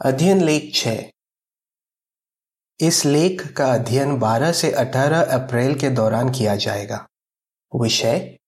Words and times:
अध्ययन 0.00 0.40
लेख 0.40 0.72
छ। 0.74 0.88
इस 2.80 3.04
लेख 3.04 3.52
का 3.56 3.72
अध्ययन 3.74 4.18
12 4.18 4.52
से 4.52 4.72
18 4.72 5.20
अप्रैल 5.20 5.78
के 5.78 5.90
दौरान 5.90 6.30
किया 6.30 6.56
जाएगा। 6.56 7.08
विषय, 7.80 8.38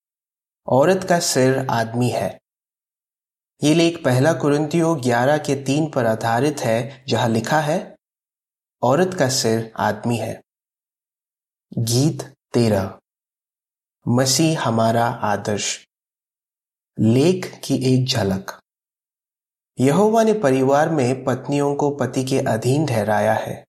औरत 0.67 1.06
का 1.09 1.19
सिर 1.19 1.67
आदमी 1.71 2.09
है। 2.09 2.40
ये 3.63 3.74
लेख 3.74 4.04
पहला 4.04 4.33
कुरंतियो 4.33 4.95
11 4.95 5.38
के 5.38 5.65
तीन 5.65 5.90
पर 5.90 6.06
आधारित 6.06 6.61
है, 6.61 7.04
जहाँ 7.09 7.29
लिखा 7.29 7.60
है, 7.60 7.97
औरत 8.83 9.17
का 9.19 9.28
सिर 9.28 9.72
आदमी 9.76 10.17
है। 10.17 10.42
गीत 11.78 12.35
तेरह 12.53 12.99
मसीह 14.08 14.63
हमारा 14.63 15.06
आदर्श। 15.06 15.87
लेख 17.01 17.60
की 17.65 17.95
एक 17.95 18.06
झलक। 18.06 18.62
यहोवा 19.80 20.23
ने 20.23 20.33
परिवार 20.33 20.88
में 20.88 21.24
पत्नियों 21.24 21.75
को 21.75 21.91
पति 21.91 22.25
के 22.25 22.39
अधीन 22.39 22.87
ठहराया 22.87 23.35
है। 23.35 23.66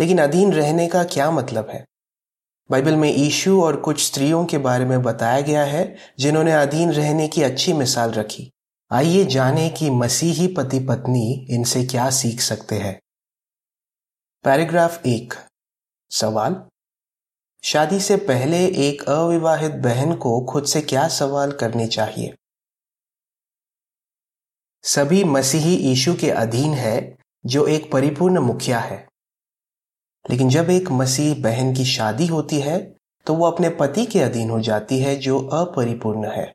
लेकिन 0.00 0.18
अधीन 0.18 0.52
रहने 0.52 0.88
का 0.88 1.04
क्या 1.04 1.30
मतलब 1.30 1.70
है? 1.70 1.86
बाइबल 2.70 2.96
में 2.96 3.14
ईशु 3.16 3.62
और 3.62 3.76
कुछ 3.76 4.06
स्त्रियों 4.06 4.44
के 4.44 4.58
बारे 4.58 4.84
में 4.84 5.02
बताया 5.02 5.40
गया 5.40 5.64
है, 5.64 5.96
जिन्होंने 6.18 6.52
अधीन 6.52 6.92
रहने 6.92 7.28
की 7.28 7.42
अच्छी 7.42 7.72
मिसाल 7.72 8.10
रखी। 8.10 8.52
आइए 8.92 9.24
जाने 9.24 9.68
कि 9.68 9.90
मसीही 9.90 10.48
पति 10.48 10.80
पत्नी 10.80 11.46
इनसे 11.50 11.84
क्या 11.84 12.10
सीख 12.10 12.40
सकते 12.40 12.78
हैं। 12.78 13.00
पैराग्राफ 14.44 15.06
एक। 15.06 15.34
सवाल? 16.10 16.62
शादी 17.62 18.00
से 18.00 18.16
पहले 18.16 18.66
एक 18.66 19.02
अविवाहित 19.08 19.72
बहन 19.72 20.14
को 20.14 20.40
खुद 20.40 20.64
से 20.64 20.80
क्या 20.80 21.08
सवाल 21.08 21.52
करने 21.52 21.86
चाहिए? 21.86 22.34
सभी 24.84 25.22
मसीही 25.24 25.74
यीशु 25.76 26.14
के 26.14 26.30
अधीन 26.30 26.72
है, 26.74 27.16
जो 27.44 27.66
एक 27.66 27.90
परिपूर्ण 27.92 28.40
मुखिया 28.40 28.78
है। 28.80 29.06
लेकिन 30.24 30.48
जब 30.48 30.70
एक 30.70 30.90
मसीह 30.92 31.42
बहन 31.42 31.74
की 31.74 31.84
शादी 31.86 32.26
होती 32.26 32.60
है 32.60 32.78
तो 33.26 33.34
वो 33.34 33.46
अपने 33.46 33.68
पति 33.70 34.04
के 34.06 34.20
अधीन 34.20 34.50
हो 34.50 34.60
जाती 34.60 34.98
है, 34.98 35.14
जो 35.16 35.38
अपरिपूर्ण 35.40 36.30
है। 36.30 36.52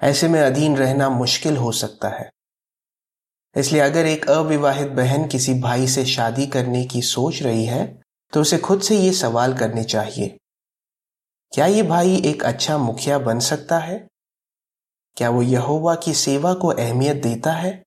ऐसे 0.00 0.28
में 0.28 0.40
अधीन 0.40 0.76
रहना 0.76 1.08
मुश्किल 1.10 1.56
हो 1.56 1.72
सकता 1.72 2.08
है। 2.10 2.30
इसलिए 3.56 3.80
अगर 3.82 4.06
एक 4.06 4.28
अविवाहित 4.30 4.88
बहन 4.92 5.26
किसी 5.28 5.54
भाई 5.60 5.86
से 5.88 6.04
शादी 6.06 6.46
करने 6.46 6.84
की 6.84 7.02
सोच 7.02 7.42
रही 7.42 7.64
है 7.64 7.86
तो 8.32 8.40
उसे 8.40 8.58
खुद 8.58 8.80
से 8.82 8.98
ये 8.98 9.12
सवाल 9.12 9.56
करने 9.58 9.84
चाहिए, 9.84 10.36
क्या 11.52 11.66
ये 11.66 11.82
भाई 11.82 12.16
एक 12.26 12.44
अच्छा 12.44 12.78
मुखिया 12.78 13.18
बन 13.20 13.38
सकता 13.42 13.78
है? 13.78 14.06
क्या 15.16 15.30
वो 15.30 15.42
यहोवा 15.42 15.94
की 15.94 16.14
सेवा 16.14 16.54
को 16.54 16.68
अहमियत 16.68 17.16
देता 17.16 17.52
है? 17.52 17.82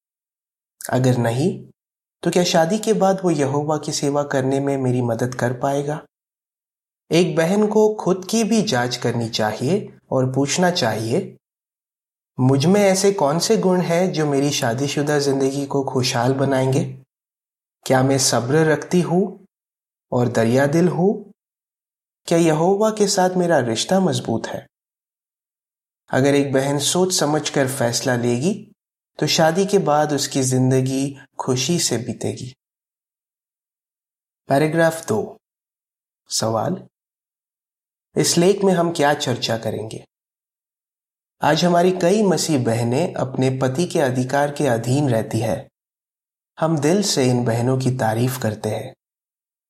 अगर 0.89 1.17
नहीं 1.17 1.49
तो 2.23 2.31
क्या 2.31 2.43
शादी 2.43 2.77
के 2.79 2.93
बाद 2.93 3.21
वो 3.23 3.31
यहोवा 3.31 3.77
की 3.77 3.91
सेवा 3.91 4.23
करने 4.23 4.59
में 4.59 4.77
मेरी 4.77 5.01
मदद 5.01 5.35
कर 5.35 5.53
पाएगा? 5.53 5.99
एक 7.11 7.35
बहन 7.35 7.67
को 7.67 7.93
खुद 7.95 8.25
की 8.29 8.43
भी 8.43 8.61
जाँच 8.61 8.95
करनी 8.97 9.29
चाहिए 9.29 9.97
और 10.11 10.31
पूछना 10.33 10.71
चाहिए, 10.71 11.35
मुझमें 12.39 12.81
ऐसे 12.81 13.11
कौन 13.13 13.39
से 13.39 13.57
गुण 13.57 13.81
हैं 13.81 14.11
जो 14.13 14.25
मेरी 14.25 14.49
शादीशुदा 14.51 15.19
ज़िंदगी 15.19 15.65
को 15.65 15.83
खुशहाल 15.83 16.33
बनाएँगे? 16.33 16.83
क्या 17.85 18.03
मैं 18.03 18.17
सब्र 18.17 18.65
रखती 18.65 19.01
हूँ 19.01 19.45
और 20.11 20.27
दरिया 20.27 20.65
दिल 20.67 20.87
हूँ? 20.87 21.31
क्या 22.27 22.37
यहोवा 22.37 22.89
के 22.89 23.07
साथ 23.07 23.29
मेरा 23.29 23.59
रिश्ता 23.59 23.99
मज़बूत 23.99 24.47
है? 24.47 24.65
अगर 26.11 26.35
एक 26.35 26.51
बहन 26.53 26.79
सोच 26.79 27.13
समझ 27.13 27.49
कर 27.49 27.67
फैसला 27.67 28.15
लेगी 28.15 28.53
तो 29.19 29.27
शादी 29.27 29.65
के 29.65 29.77
बाद 29.77 30.13
उसकी 30.13 30.41
ज़िंदगी 30.41 31.17
खुशी 31.39 31.79
से 31.79 31.97
बीतेगी। 31.97 32.53
पैराग्राफ 34.49 35.07
दो। 35.07 35.37
सवाल, 36.29 36.81
इस 38.15 38.37
लेख 38.37 38.63
में 38.63 38.73
हम 38.73 38.91
क्या 38.91 39.13
चर्चा 39.13 39.57
करेंगे? 39.57 40.03
आज 41.41 41.65
हमारी 41.65 41.91
कई 41.91 42.23
मसीह 42.23 42.63
बहनें 42.65 43.13
अपने 43.13 43.49
पति 43.59 43.85
के 43.85 43.99
अधिकार 43.99 44.51
के 44.51 44.67
अधीन 44.67 45.09
रहती 45.09 45.39
है। 45.39 45.67
हम 46.57 46.77
दिल 46.79 47.01
से 47.03 47.25
इन 47.25 47.43
बहनों 47.45 47.77
की 47.77 47.91
तारीफ़ 47.97 48.39
करते 48.39 48.69
हैं। 48.69 48.93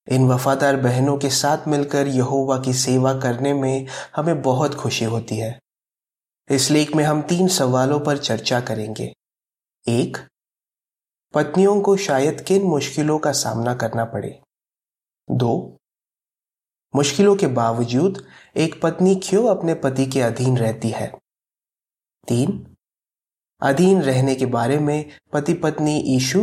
इन 0.08 0.28
वफादार 0.28 0.76
बहनों 0.76 1.16
के 1.18 1.30
साथ 1.30 1.68
मिलकर 1.68 2.06
यहोवा 2.06 2.58
की 2.58 2.74
सेवा 2.74 3.12
करने 3.20 3.54
में 3.54 3.86
हमें 4.16 4.40
बहुत 4.42 4.74
खुशी 4.74 5.04
होती 5.04 5.36
है। 5.36 5.58
इस 6.50 6.70
लेख 6.70 6.96
में 6.96 7.04
हम 7.04 7.22
तीन 7.22 7.48
सवालों 7.48 8.00
पर 8.00 8.18
चर्चा 8.18 8.60
करेंगे। 8.60 9.14
एक, 9.88 10.16
पत्नियों 11.34 11.80
को 11.80 11.96
शायद 11.96 12.40
किन 12.40 12.62
मुश्किलों 12.62 13.18
का 13.18 13.32
सामना 13.32 13.74
करना 13.74 14.04
पड़े? 14.04 14.40
दो, 15.30 15.76
मुश्किलों 16.96 17.36
के 17.36 17.46
बावजूद 17.46 18.26
एक 18.56 18.82
पत्नी 18.82 19.14
क्यों 19.14 19.56
अपने 19.56 19.74
पति 19.74 20.06
के 20.06 20.20
अधीन 20.20 20.58
रहती 20.58 20.88
है? 20.88 21.12
तीन, 22.28 22.76
अधीन 23.62 24.02
रहने 24.02 24.34
के 24.34 24.46
बारे 24.46 24.78
में 24.78 25.18
पति 25.32 25.54
पत्नी 25.54 26.00
ईशु, 26.00 26.38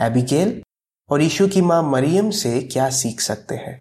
एबिगेल 0.00 0.62
और 1.10 1.22
ईशु 1.22 1.48
की 1.48 1.60
माँ 1.60 1.82
मरियम 1.82 2.30
से 2.30 2.62
क्या 2.62 2.90
सीख 2.90 3.20
सकते 3.20 3.54
हैं? 3.54 3.80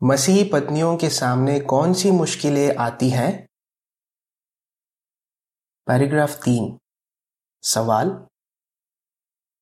मसीही 0.00 0.42
पत्नियों 0.44 0.96
के 0.96 1.08
सामने 1.10 1.58
कौन 1.60 1.92
सी 1.92 2.10
मुश्किलें 2.10 2.76
आती 2.76 3.08
हैं? 3.10 3.46
पैराग्राफ 5.86 6.34
तीन। 6.34 6.76
सवाल, 7.64 8.16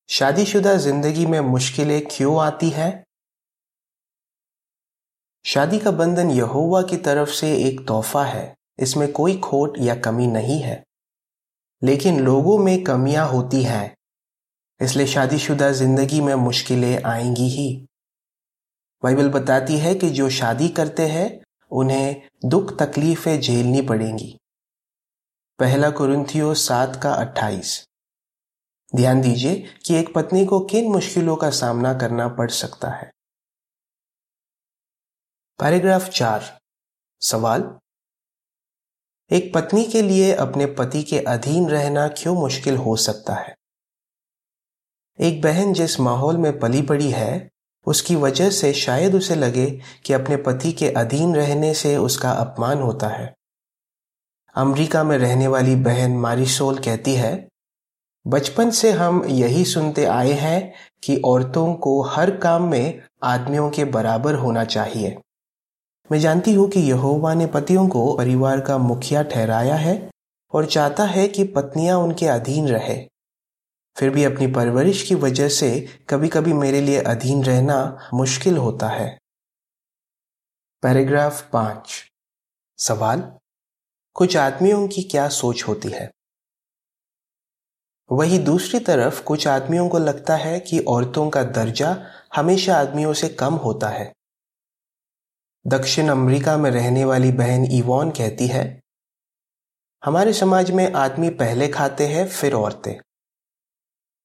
शादीशुदा 0.09 0.75
ज़िंदगी 0.75 1.25
में 1.25 1.39
मुश्किलें 1.39 2.01
क्यों 2.07 2.39
आती 2.41 2.69
हैं? 2.69 3.03
शादी 5.45 5.79
का 5.79 5.91
बंधन 5.93 6.31
यहोवा 6.31 6.81
की 6.81 6.97
तरफ़ 6.97 7.29
से 7.29 7.53
एक 7.57 7.85
तोहफा 7.87 8.23
है, 8.25 8.55
इसमें 8.79 9.11
कोई 9.11 9.37
खोट 9.39 9.79
या 9.79 9.95
कमी 9.95 10.27
नहीं 10.27 10.59
है, 10.61 10.83
लेकिन 11.81 12.19
लोगों 12.19 12.57
में 12.57 12.83
कमियाँ 12.83 13.27
होती 13.27 13.63
हैं, 13.63 13.95
इसलिए 14.79 15.07
शादीशुदा 15.07 15.71
ज़िंदगी 15.73 16.21
में 16.21 16.33
मुश्किलें 16.35 17.03
आएँगी 17.03 17.49
ही। 17.49 17.87
बाइबल 19.03 19.29
बताती 19.29 19.77
है 19.77 19.95
कि 19.95 20.09
जो 20.09 20.29
शादी 20.29 20.69
करते 20.69 21.07
हैं, 21.07 21.41
उन्हें 21.71 22.29
दुख 22.45 22.79
तकलीफें 22.79 23.41
झेलनी 23.41 23.81
पड़ेंगी। 23.81 24.39
पहला 25.59 25.89
कुरुंथियो 25.89 26.53
सात 26.53 26.99
का 27.03 27.13
अट्ठाईस। 27.13 27.87
ध्यान 28.95 29.21
दीजिए 29.21 29.73
कि 29.85 29.95
एक 29.95 30.13
पत्नी 30.15 30.45
को 30.45 30.59
किन 30.59 30.91
मुश्किलों 30.91 31.35
का 31.35 31.49
सामना 31.49 31.93
करना 31.93 32.27
पड़ 32.27 32.51
सकता 32.51 32.89
है। 32.89 33.11
पैराग्राफ 35.59 36.09
चार। 36.09 36.59
सवाल? 37.21 37.79
एक 39.31 39.53
पत्नी 39.53 39.85
के 39.85 40.01
लिए 40.01 40.33
अपने 40.33 40.65
पति 40.65 41.03
के 41.03 41.19
अधीन 41.19 41.69
रहना 41.69 42.07
क्यों 42.07 42.35
मुश्किल 42.35 42.77
हो 42.77 42.95
सकता 42.95 43.35
है? 43.35 43.55
एक 45.19 45.41
बहन 45.41 45.73
जिस 45.73 45.99
माहौल 45.99 46.37
में 46.37 46.59
पली 46.59 46.81
पड़ी 46.81 47.11
है 47.11 47.49
उसकी 47.87 48.15
वजह 48.15 48.49
से 48.49 48.73
शायद 48.73 49.15
उसे 49.15 49.35
लगे 49.35 49.65
कि 50.05 50.13
अपने 50.13 50.35
पति 50.37 50.71
के 50.71 50.89
अधीन 50.89 51.35
रहने 51.35 51.73
से 51.73 51.95
उसका 51.97 52.31
अपमान 52.31 52.81
होता 52.81 53.07
है। 53.07 53.33
अमेरिका 54.55 55.03
में 55.03 55.17
रहने 55.17 55.47
वाली 55.47 55.75
बहन 55.75 56.17
मारिसोल 56.17 56.77
कहती 56.77 57.13
है, 57.15 57.47
बचपन 58.25 58.69
से 58.71 58.91
हम 58.91 59.23
यही 59.25 59.65
सुनते 59.65 60.05
आए 60.05 60.31
हैं 60.31 60.73
कि 61.03 61.21
औरतों 61.25 61.73
को 61.73 62.01
हर 62.01 62.31
काम 62.37 62.63
में 62.63 63.01
आदमियों 63.23 63.69
के 63.69 63.85
बराबर 63.85 64.35
होना 64.35 64.63
चाहिए। 64.63 65.15
मैं 66.09 66.19
जानती 66.19 66.53
हूँ 66.53 66.69
कि 66.69 66.79
यहोवा 66.79 67.33
ने 67.33 67.45
पतियों 67.45 67.87
को 67.87 68.13
परिवार 68.15 68.59
का 68.59 68.77
मुखिया 68.77 69.23
ठहराया 69.23 69.75
है 69.75 70.09
और 70.53 70.65
चाहता 70.65 71.03
है 71.03 71.27
कि 71.27 71.43
पत्नियाँ 71.43 71.97
उनके 71.97 72.27
अधीन 72.27 72.67
रहे। 72.67 72.95
फिर 73.97 74.09
भी 74.09 74.23
अपनी 74.23 74.47
परवरिश 74.47 75.03
की 75.03 75.15
वजह 75.15 75.49
से 75.49 75.99
कभी 76.09 76.27
कभी 76.27 76.53
मेरे 76.53 76.81
लिए 76.81 77.01
अधीन 77.01 77.43
रहना 77.43 78.09
मुश्किल 78.13 78.57
होता 78.57 78.87
है। 78.87 79.19
पैराग्राफ 80.83 81.49
पाँच। 81.49 82.11
सवाल? 82.77 83.37
कुछ 84.13 84.37
आदमियों 84.37 84.87
की 84.87 85.03
क्या 85.03 85.29
सोच 85.29 85.63
होती 85.63 85.89
है? 85.89 86.11
वही 88.11 88.39
दूसरी 88.39 88.79
तरफ़ 88.79 89.23
कुछ 89.23 89.47
आदमियों 89.47 89.89
को 89.89 89.99
लगता 89.99 90.35
है 90.35 90.59
कि 90.59 90.79
औरतों 90.79 91.29
का 91.29 91.43
दर्जा 91.43 92.05
हमेशा 92.35 92.77
आदमियों 92.77 93.13
से 93.13 93.29
कम 93.29 93.53
होता 93.53 93.89
है। 93.89 94.13
दक्षिण 95.67 96.07
अमेरिका 96.07 96.57
में 96.57 96.71
रहने 96.71 97.05
वाली 97.05 97.31
बहन 97.31 97.65
इवॉन 97.65 98.11
कहती 98.11 98.47
है, 98.47 98.81
हमारे 100.05 100.33
समाज 100.33 100.71
में 100.71 100.93
आदमी 100.93 101.29
पहले 101.29 101.67
खाते 101.67 102.07
हैं, 102.07 102.27
फिर 102.27 102.53
औरतें। 102.53 103.06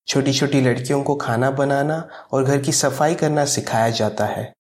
छोटी 0.08 0.32
छोटी 0.32 0.60
लड़कियों 0.60 1.02
को 1.02 1.14
खाना 1.16 1.50
बनाना 1.50 1.96
और 2.32 2.44
घर 2.44 2.60
की 2.60 2.72
सफ़ाई 2.72 3.14
करना 3.14 3.44
सिखाया 3.44 3.90
जाता 3.90 4.24
है, 4.26 4.52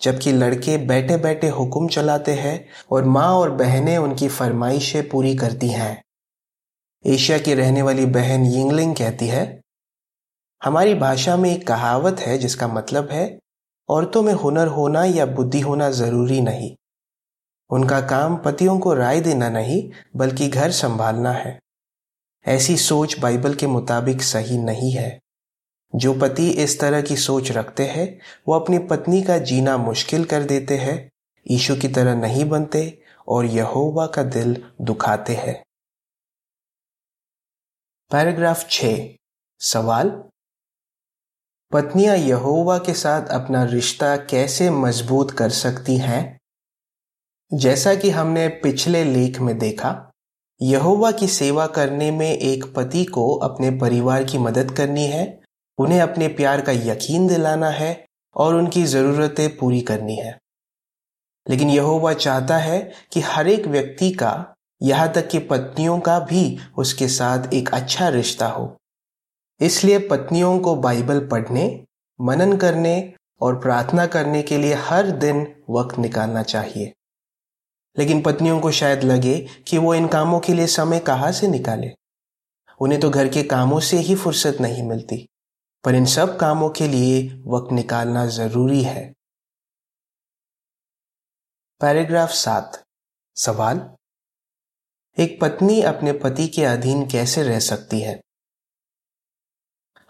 जबकि 0.00 0.32
लड़के 0.32 0.76
बैठे 0.86 1.16
बैठे 1.16 1.48
हुक्म 1.48 1.88
चलाते 1.88 2.34
हैं 2.34 2.64
और 2.92 3.04
माँ 3.06 3.28
और 3.28 3.50
बहनें 3.54 3.96
उनकी 3.98 4.28
फरमाइशें 4.28 5.08
पूरी 5.08 5.34
करती 5.36 5.68
हैं। 5.68 6.02
एशिया 7.04 7.38
की 7.38 7.54
रहने 7.54 7.82
वाली 7.82 8.06
बहन 8.08 8.44
यिंगलिंग 8.46 8.94
कहती 8.96 9.26
है, 9.26 9.60
हमारी 10.62 10.94
भाषा 10.94 11.36
में 11.36 11.50
एक 11.50 11.66
कहावत 11.66 12.20
है 12.20 12.36
जिसका 12.38 12.68
मतलब 12.68 13.08
है, 13.10 13.38
औरतों 13.88 14.22
में 14.22 14.32
हुनर 14.32 14.66
होना 14.68 15.04
या 15.04 15.26
बुद्धि 15.26 15.60
होना 15.60 15.90
ज़रूरी 15.90 16.40
नहीं। 16.40 16.74
उनका 17.70 18.00
काम 18.00 18.36
पतियों 18.36 18.78
को 18.78 18.94
राय 18.94 19.20
देना 19.20 19.48
नहीं, 19.48 19.82
बल्कि 20.16 20.48
घर 20.48 20.70
संभालना 20.70 21.32
है। 21.32 21.58
ऐसी 22.46 22.76
सोच 22.76 23.18
बाइबल 23.18 23.54
के 23.54 23.66
मुताबिक 23.66 24.22
सही 24.22 24.58
नहीं 24.58 24.92
है। 24.92 25.20
जो 25.94 26.14
पति 26.14 26.50
इस 26.50 26.80
तरह 26.80 27.02
की 27.02 27.16
सोच 27.16 27.50
रखते 27.50 27.86
हैं, 27.86 28.20
वो 28.48 28.54
अपनी 28.54 28.78
पत्नी 28.78 29.22
का 29.22 29.38
जीना 29.38 29.76
मुश्किल 29.76 30.24
कर 30.24 30.42
देते 30.42 30.76
हैं 30.76 31.10
ईशु 31.50 31.76
की 31.76 31.88
तरह 31.88 32.14
नहीं 32.14 32.44
बनते 32.44 33.02
और 33.28 33.44
यहोवा 33.44 34.06
का 34.06 34.22
दिल 34.22 34.72
दुखाते 34.80 35.34
हैं। 35.34 35.64
पैराग्राफ 38.10 38.70
छ 38.70 38.84
सवाल? 39.60 40.24
पत्नियाँ 41.72 42.16
यहोवा 42.16 42.78
के 42.78 42.94
साथ 42.94 43.28
अपना 43.28 43.64
रिश्ता 43.64 44.16
कैसे 44.16 44.70
मज़बूत 44.70 45.30
कर 45.30 45.50
सकती 45.50 45.96
हैं? 45.96 46.38
जैसा 47.54 47.94
कि 47.94 48.10
हमने 48.10 48.48
पिछले 48.48 49.04
लेख 49.04 49.40
में 49.40 49.58
देखा 49.58 50.09
यहोवा 50.62 51.10
की 51.10 51.26
सेवा 51.26 51.66
करने 51.66 52.10
में 52.10 52.38
एक 52.38 52.74
पति 52.74 53.04
को 53.04 53.34
अपने 53.34 53.70
परिवार 53.70 54.24
की 54.24 54.38
मदद 54.38 54.70
करनी 54.70 55.06
है, 55.06 55.40
उन्हें 55.78 56.00
अपने 56.00 56.28
प्यार 56.28 56.60
का 56.60 56.72
यकीन 56.72 57.26
दिलाना 57.26 57.70
है 57.70 58.06
और 58.36 58.54
उनकी 58.54 58.84
ज़रूरतें 58.84 59.56
पूरी 59.56 59.80
करनी 59.80 60.16
है। 60.16 60.38
लेकिन 61.50 61.70
यहोवा 61.70 62.12
चाहता 62.12 62.56
है 62.56 62.92
कि 63.12 63.20
हर 63.20 63.48
एक 63.48 63.66
व्यक्ति 63.66 64.10
का, 64.10 64.54
यहाँ 64.82 65.12
तक 65.12 65.28
कि 65.28 65.38
पत्नियों 65.38 66.00
का 66.00 66.18
भी 66.18 66.58
उसके 66.78 67.08
साथ 67.08 67.54
एक 67.54 67.68
अच्छा 67.68 68.08
रिश्ता 68.08 68.48
हो। 68.48 68.76
इसलिए 69.60 69.98
पत्नियों 69.98 70.58
को 70.58 70.76
बाइबल 70.76 71.20
पढ़ने, 71.20 71.84
मनन 72.20 72.56
करने 72.56 73.12
और 73.40 73.58
प्रार्थना 73.58 74.06
करने 74.06 74.42
के 74.42 74.58
लिए 74.58 74.74
हर 74.74 75.10
दिन 75.10 75.54
वक्त 75.70 75.98
निकालना 75.98 76.42
चाहिए। 76.42 76.92
लेकिन 77.98 78.22
पत्नियों 78.22 78.60
को 78.60 78.70
शायद 78.70 79.04
लगे 79.04 79.38
कि 79.68 79.78
वो 79.78 79.94
इन 79.94 80.08
कामों 80.08 80.40
के 80.40 80.54
लिए 80.54 80.66
समय 80.66 80.98
कहाँ 80.98 81.32
से 81.32 81.48
निकाले। 81.48 81.90
उन्हें 82.80 83.00
तो 83.00 83.10
घर 83.10 83.28
के 83.28 83.42
कामों 83.42 83.80
से 83.80 83.98
ही 83.98 84.14
फुर्सत 84.14 84.56
नहीं 84.60 84.82
मिलती, 84.82 85.28
पर 85.84 85.94
इन 85.94 86.06
सब 86.06 86.38
कामों 86.38 86.70
के 86.70 86.88
लिए 86.88 87.42
वक्त 87.46 87.72
निकालना 87.72 88.26
ज़रूरी 88.26 88.82
है। 88.82 89.12
पैराग्राफ 91.80 92.30
सात। 92.30 92.82
सवाल? 93.36 93.90
एक 95.18 95.40
पत्नी 95.40 95.82
अपने 95.82 96.12
पति 96.12 96.48
के 96.48 96.64
अधीन 96.64 97.06
कैसे 97.06 97.42
रह 97.42 97.58
सकती 97.60 98.00
है? 98.00 98.20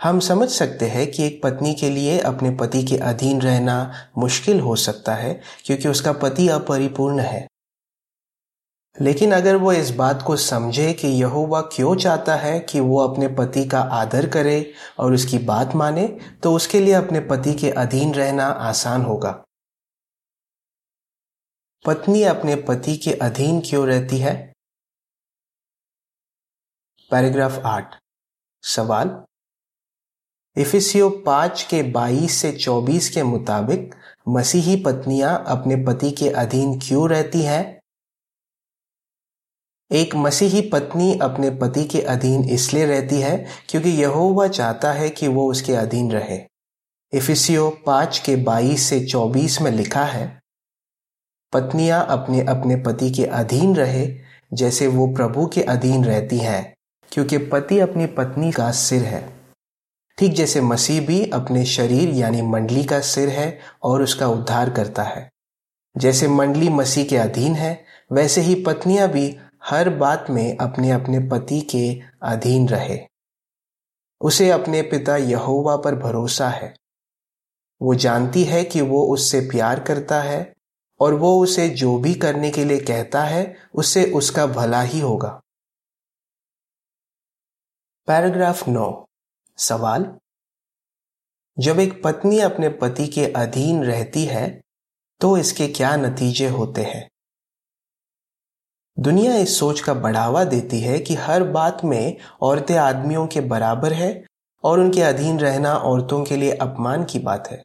हम 0.02 0.20
समझ 0.20 0.48
सकते 0.48 0.88
हैं 0.88 1.10
कि 1.10 1.26
एक 1.26 1.42
पत्नी 1.42 1.74
के 1.74 1.90
लिए 1.90 2.18
अपने 2.18 2.50
पति 2.50 2.82
के 2.82 2.96
अधीन 2.96 3.40
रहना 3.40 4.08
मुश्किल 4.18 4.60
हो 4.60 4.76
सकता 4.76 5.14
है, 5.14 5.40
क्योंकि 5.64 5.88
उसका 5.88 6.12
पति 6.12 6.48
अपरिपूर्ण 6.48 7.20
है। 7.20 7.49
लेकिन 9.00 9.32
अगर 9.32 9.56
वो 9.56 9.72
इस 9.72 9.90
बात 9.90 10.22
को 10.22 10.36
समझे 10.36 10.92
कि 10.92 11.08
यहोवा 11.08 11.60
क्यों 11.60 11.96
चाहता 11.96 12.36
है 12.36 12.60
कि 12.60 12.80
वो 12.80 13.08
अपने 13.08 13.28
पति 13.28 13.64
का 13.68 13.80
आदर 13.80 14.28
करे 14.28 14.74
और 14.98 15.14
उसकी 15.14 15.38
बात 15.38 15.74
माने 15.74 16.20
तो 16.42 16.54
उसके 16.54 16.80
लिए 16.80 16.94
अपने 16.94 17.20
पति 17.20 17.54
के 17.54 17.70
अधीन 17.70 18.14
रहना 18.14 18.46
आसान 18.46 19.02
होगा। 19.02 19.44
पत्नी 21.86 22.22
अपने 22.22 22.56
पति 22.56 22.96
के 22.96 23.12
अधीन 23.12 23.60
क्यों 23.60 23.86
रहती 23.86 24.18
है? 24.18 24.52
पैराग्राफ 27.10 27.58
आठ। 27.64 27.94
सवाल। 28.62 29.24
इफिसियो 30.56 31.10
पाँच 31.10 31.62
के 31.70 31.82
बाईस 31.82 32.34
से 32.34 32.52
चौबीस 32.52 33.10
के 33.10 33.22
मुताबिक 33.22 33.94
मसीही 34.28 34.76
पत्नियाँ 34.76 35.44
अपने 35.48 35.76
पति 35.76 36.10
के 36.10 36.30
अधीन 36.30 36.78
क्यों 36.78 37.10
रहती 37.10 37.42
हैं? 37.42 37.79
एक 39.90 40.14
मसीही 40.14 40.60
पत्नी 40.62 41.18
अपने 41.22 41.50
पति 41.50 41.84
के 41.84 42.00
अधीन 42.00 42.44
इसलिए 42.44 42.84
रहती 42.86 43.20
है 43.20 43.36
क्योंकि 43.68 43.90
यहोवा 43.92 44.46
चाहता 44.48 44.92
है 44.92 45.08
कि 45.10 45.28
वो 45.28 45.50
उसके 45.50 45.74
अधीन 45.74 46.10
रहे। 46.12 46.38
इफिसियो 47.12 47.68
पाँच 47.86 48.18
के 48.18 48.36
बाईस 48.36 48.82
से 48.82 49.00
चौबीस 49.06 49.60
में 49.60 49.70
लिखा 49.70 50.04
है, 50.04 50.26
पत्नियाँ 51.52 52.04
अपने 52.10 52.40
अपने 52.40 52.76
पति 52.76 53.10
के 53.10 53.24
अधीन 53.24 53.74
रहे 53.76 54.06
जैसे 54.52 54.86
वो 54.86 55.06
प्रभु 55.14 55.46
के 55.46 55.62
अधीन 55.64 56.04
रहती 56.04 56.38
हैं, 56.38 56.74
क्योंकि 57.12 57.38
पति 57.38 57.78
अपनी 57.78 58.06
पत्नी 58.08 58.52
का 58.52 58.70
सिर 58.72 59.02
है। 59.02 59.22
ठीक 60.18 60.32
जैसे 60.32 60.60
मसीह 60.60 61.00
भी 61.06 61.24
अपने 61.24 61.64
शरीर 61.66 62.14
यानी 62.14 62.42
मंडली 62.42 62.84
का 62.84 63.00
सिर 63.02 63.28
है 63.28 63.58
और 63.82 64.02
उसका 64.02 64.28
उद्धार 64.28 64.70
करता 64.70 65.02
है। 65.02 65.28
जैसे 65.96 66.28
मंडली 66.28 66.68
मसीह 66.68 67.04
के 67.04 67.16
अधीन 67.16 67.54
है, 67.54 67.78
वैसे 68.12 68.40
ही 68.40 68.54
पत्नियाँ 68.62 69.08
भी 69.08 69.36
हर 69.64 69.90
बात 69.90 70.26
में 70.30 70.56
अपने 70.56 70.90
अपने 70.90 71.18
पति 71.18 71.60
के 71.60 72.00
अधीन 72.22 72.68
रहे। 72.68 73.06
उसे 74.20 74.50
अपने 74.50 74.82
पिता 74.82 75.16
यहोवा 75.16 75.76
पर 75.76 75.94
भरोसा 75.94 76.48
है। 76.48 76.76
वो 77.82 77.94
जानती 77.94 78.44
है 78.44 78.64
कि 78.64 78.80
वो 78.80 79.02
उससे 79.02 79.40
प्यार 79.40 79.80
करता 79.80 80.22
है 80.22 80.54
और 81.00 81.14
वो 81.14 81.42
उसे 81.42 81.68
जो 81.68 81.98
भी 81.98 82.14
करने 82.14 82.50
के 82.50 82.64
लिए 82.64 82.80
कहता 82.80 83.24
है, 83.24 83.56
उससे 83.74 84.12
उसका 84.12 84.46
भला 84.46 84.82
ही 84.82 85.00
होगा। 85.00 85.42
पैराग्राफ 88.06 88.68
नौ। 88.68 89.06
सवाल? 89.58 90.18
जब 91.58 91.80
एक 91.80 92.02
पत्नी 92.02 92.40
अपने 92.40 92.68
पति 92.68 93.06
के 93.06 93.26
अधीन 93.26 93.84
रहती 93.84 94.24
है 94.24 94.62
तो 95.20 95.36
इसके 95.38 95.68
क्या 95.68 95.96
नतीजे 95.96 96.48
होते 96.48 96.82
हैं? 96.82 97.10
दुनिया 99.00 99.34
इस 99.34 99.58
सोच 99.58 99.80
का 99.80 99.94
बढ़ावा 99.94 100.44
देती 100.44 100.80
है 100.80 100.98
कि 100.98 101.14
हर 101.14 101.42
बात 101.44 101.84
में 101.84 102.16
औरतें 102.40 102.76
आदमियों 102.76 103.26
के 103.26 103.40
बराबर 103.40 103.92
है 103.92 104.24
और 104.64 104.80
उनके 104.80 105.02
अधीन 105.02 105.40
रहना 105.40 105.74
औरतों 105.74 106.24
के 106.24 106.36
लिए 106.36 106.52
अपमान 106.52 107.04
की 107.04 107.18
बात 107.18 107.48
है। 107.48 107.62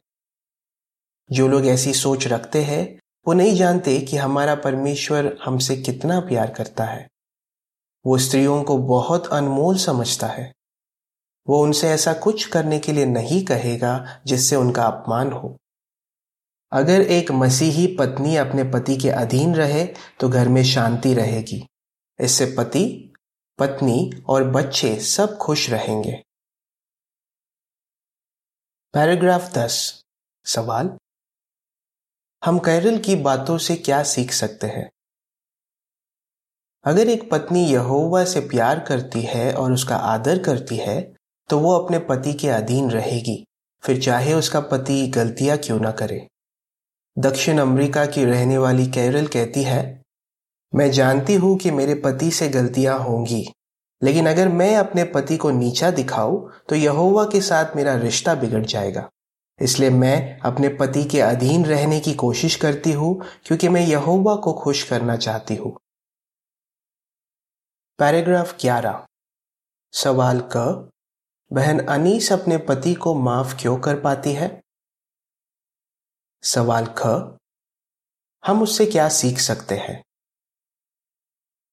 जो 1.32 1.48
लोग 1.48 1.66
ऐसी 1.66 1.94
सोच 1.94 2.26
रखते 2.26 2.62
हैं, 2.62 2.98
वो 3.28 3.34
नहीं 3.34 3.56
जानते 3.56 3.98
कि 4.00 4.16
हमारा 4.16 4.54
परमेश्वर 4.54 5.38
हमसे 5.44 5.76
कितना 5.76 6.20
प्यार 6.20 6.50
करता 6.50 6.84
है। 6.84 7.08
वो 8.06 8.18
स्त्रियों 8.18 8.62
को 8.62 8.78
बहुत 8.78 9.26
अनमोल 9.26 9.76
समझता 9.76 10.26
है। 10.26 10.52
वो 11.48 11.62
उनसे 11.62 11.88
ऐसा 11.88 12.12
कुछ 12.12 12.46
करने 12.46 12.78
के 12.78 12.92
लिए 12.92 13.06
नहीं 13.06 13.44
कहेगा 13.44 14.20
जिससे 14.26 14.56
उनका 14.56 14.84
अपमान 14.84 15.32
हो। 15.32 15.56
अगर 16.72 17.00
एक 17.00 17.30
मसीही 17.30 17.86
पत्नी 17.96 18.36
अपने 18.36 18.64
पति 18.64 18.96
के 18.96 19.10
अधीन 19.10 19.54
रहे 19.54 19.84
तो 20.20 20.28
घर 20.28 20.48
में 20.48 20.62
शांति 20.64 21.14
रहेगी। 21.14 21.66
इससे 22.20 22.46
पति, 22.58 23.12
पत्नी 23.58 24.10
और 24.28 24.44
बच्चे 24.44 25.00
सब 25.00 25.36
खुश 25.36 25.70
रहेंगे। 25.70 26.22
पैराग्राफ 28.94 29.52
दस। 29.52 30.02
सवाल? 30.46 30.96
हम 32.44 32.58
कैरल 32.58 32.98
की 32.98 33.16
बातों 33.16 33.58
से 33.58 33.76
क्या 33.76 34.02
सीख 34.02 34.32
सकते 34.32 34.66
हैं? 34.66 34.90
अगर 36.84 37.08
एक 37.08 37.30
पत्नी 37.30 37.64
यहोवा 37.64 38.24
से 38.24 38.40
प्यार 38.40 38.80
करती 38.80 39.22
है 39.22 39.52
और 39.54 39.72
उसका 39.72 39.96
आदर 39.96 40.42
करती 40.42 40.76
है 40.76 41.00
तो 41.50 41.58
वो 41.58 41.78
अपने 41.78 41.98
पति 41.98 42.34
के 42.34 42.48
अधीन 42.48 42.90
रहेगी। 42.90 43.44
फिर 43.82 44.02
चाहे 44.02 44.32
उसका 44.34 44.60
पति 44.60 45.06
गलतियाँ 45.06 45.58
क्यों 45.58 45.80
ना 45.80 45.90
करे। 45.90 46.26
दक्षिण 47.16 47.58
अमेरिका 47.58 48.04
की 48.06 48.24
रहने 48.24 48.56
वाली 48.58 48.86
कैरल 48.86 49.26
कहती 49.26 49.62
है, 49.62 50.02
मैं 50.72 50.90
जानती 50.90 51.34
हूँ 51.34 51.56
कि 51.58 51.70
मेरे 51.70 51.94
पति 51.94 52.30
से 52.30 52.48
गलतियाँ 52.48 52.98
होंगी, 52.98 53.46
लेकिन 54.02 54.26
अगर 54.26 54.48
मैं 54.48 54.76
अपने 54.76 55.04
पति 55.04 55.36
को 55.36 55.50
नीचा 55.50 55.90
दिखाऊँ 55.90 56.50
तो 56.68 56.76
यहोवा 56.76 57.24
के 57.24 57.40
साथ 57.40 57.76
मेरा 57.76 57.94
रिश्ता 57.94 58.34
बिगड़ 58.34 58.64
जाएगा। 58.64 59.08
इसलिए 59.60 59.90
मैं 59.90 60.38
अपने 60.40 60.68
पति 60.76 61.04
के 61.04 61.20
अधीन 61.20 61.64
रहने 61.64 62.00
की 62.00 62.14
कोशिश 62.14 62.56
करती 62.56 62.92
हूँ, 62.92 63.14
क्योंकि 63.46 63.68
मैं 63.68 63.86
यहोवा 63.86 64.34
को 64.36 64.52
खुश 64.54 64.82
करना 64.82 65.16
चाहती 65.16 65.54
हूँ। 65.54 65.76
पैराग्राफ 67.98 68.56
11 68.60 69.00
सवाल 69.94 70.42
क, 70.52 70.90
बहन 71.50 71.78
अनीस 71.80 72.32
अपने 72.32 72.56
पति 72.60 72.94
को 72.94 73.14
माफ़ 73.14 73.56
क्यों 73.60 73.76
कर 73.78 74.00
पाती 74.00 74.32
है? 74.32 74.48
सवाल 76.46 76.86
ख, 76.98 77.06
हम 78.46 78.62
उससे 78.62 78.86
क्या 78.86 79.08
सीख 79.08 79.38
सकते 79.38 79.74
हैं? 79.74 80.04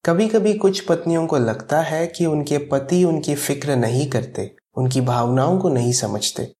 कभी 0.06 0.27
कभी 0.27 0.53
कुछ 0.53 0.80
पत्नियों 0.80 1.27
को 1.27 1.38
लगता 1.38 1.82
है 1.82 2.08
कि 2.08 2.25
उनके 2.25 2.58
पति 2.58 3.03
उनकी 3.03 3.36
फ़िक्र 3.36 3.75
नहीं 3.75 4.10
करते, 4.10 4.56
उनकी 4.77 5.01
भावनाओं 5.01 5.60
को 5.60 5.70
नहीं 5.70 5.94
समझते। 5.94 6.56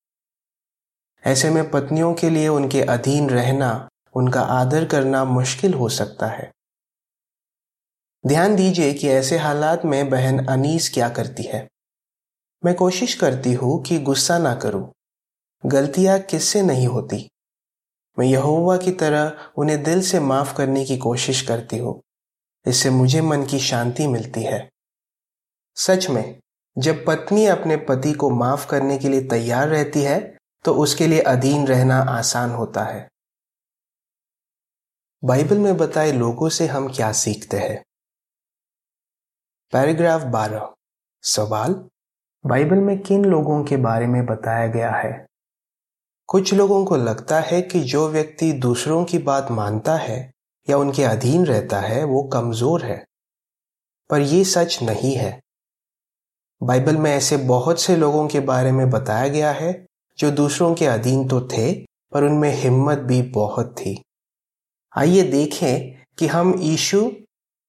ऐसे 1.24 1.50
में 1.50 1.72
पत्नियों 1.72 2.14
के 2.14 2.30
लिए 2.30 2.48
उनके 2.48 2.82
अधीन 2.82 3.30
रहना, 3.30 3.90
उनका 4.16 4.42
आदर 4.42 4.86
करना 4.86 5.26
मुश्किल 5.26 5.74
हो 5.74 5.90
सकता 5.90 6.28
है। 6.28 6.52
ध्यान 8.28 8.56
दीजिए 8.56 8.94
कि 8.94 9.08
ऐसे 9.08 9.38
हालात 9.38 9.86
में 9.86 10.10
बहन 10.10 10.46
अनीस 10.46 10.94
क्या 10.94 11.10
करती 11.10 11.44
है। 11.44 11.68
मैं 12.66 12.76
कोशिश 12.76 13.14
करती 13.14 13.54
हूँ 13.54 13.84
कि 13.84 14.00
गुस्सा 14.00 14.38
ना 14.38 14.56
करूँ। 14.56 14.92
गलतियाँ 15.66 16.20
किससे 16.20 16.62
नहीं 16.62 16.88
होती? 16.88 17.30
मैं 18.18 18.26
यहोवा 18.26 18.78
की 18.78 18.92
तरह 18.92 19.52
उन्हें 19.58 19.84
दिल 19.84 20.02
से 20.02 20.20
माफ़ 20.20 20.56
करने 20.58 20.86
की 20.86 20.98
कोशिश 20.98 21.42
करती 21.42 21.78
हूँ। 21.78 22.02
इससे 22.68 22.90
मुझे 22.90 23.22
मन 23.22 23.46
की 23.46 23.60
शांति 23.60 24.08
मिलती 24.08 24.44
है। 24.44 24.70
सच 25.78 26.10
में, 26.10 26.40
जब 26.78 27.06
पत्नी 27.06 27.46
अपने 27.46 27.78
पति 27.78 28.14
को 28.14 28.30
माफ़ 28.30 28.68
करने 28.68 28.98
के 28.98 29.10
लिए 29.10 29.22
तैयार 29.22 29.68
रहती 29.68 30.02
है 30.02 30.38
तो 30.66 30.74
उसके 30.74 31.08
लिए 31.08 31.20
अधीन 31.20 31.68
रहना 31.68 32.00
आसान 32.00 32.50
होता 32.50 32.84
है। 32.84 33.10
बाइबल 35.24 35.58
में 35.58 35.78
बताए 35.78 36.12
लोगों 36.12 36.50
से 36.50 36.68
हम 36.68 36.88
क्या 36.90 37.12
सीखते 37.12 37.58
हैं? 37.58 37.84
पैराग्राफ 39.74 40.22
12 40.22 40.74
सवाल, 41.24 41.74
बाइबल 42.46 42.78
में 42.78 43.00
किन 43.00 43.26
लोगों 43.26 43.64
के 43.64 43.78
बारे 43.78 44.08
में 44.08 44.26
बताया 44.26 44.68
गया 44.68 44.92
है? 44.92 45.26
कुछ 46.34 46.54
लोगों 46.54 46.86
को 46.86 46.96
लगता 46.96 47.40
है 47.40 47.62
कि 47.62 47.80
जो 47.80 48.10
व्यक्ति 48.10 48.54
दूसरों 48.54 49.06
की 49.06 49.18
बात 49.18 49.52
मानता 49.52 49.96
है 49.96 50.32
या 50.70 50.78
उनके 50.78 51.04
अधीन 51.04 51.46
रहता 51.46 51.80
है, 51.80 52.04
वो 52.04 52.24
कमज़ोर 52.24 52.86
है। 52.86 53.06
पर 54.10 54.22
यह 54.22 54.44
सच 54.44 54.84
नहीं 54.84 55.16
है। 55.16 55.42
बाइबल 56.64 56.98
में 56.98 57.12
ऐसे 57.12 57.38
बहुत 57.38 57.82
से 57.82 57.96
लोगों 57.96 58.28
के 58.28 58.40
बारे 58.40 58.72
में 58.72 58.90
बताया 58.90 59.28
गया 59.28 59.52
है, 59.52 59.86
जो 60.18 60.32
दूसरों 60.32 60.76
के 60.76 60.86
अधीन 60.86 61.28
तो 61.28 61.42
थे, 61.42 61.74
पर 62.14 62.24
उनमें 62.24 62.52
हिम्मत 62.52 62.98
भी 62.98 63.22
बहुत 63.22 63.76
थी। 63.80 64.04
आइए 64.98 65.22
देखें 65.22 66.06
कि 66.20 66.28
हम 66.28 66.56
ईशु 66.60 67.12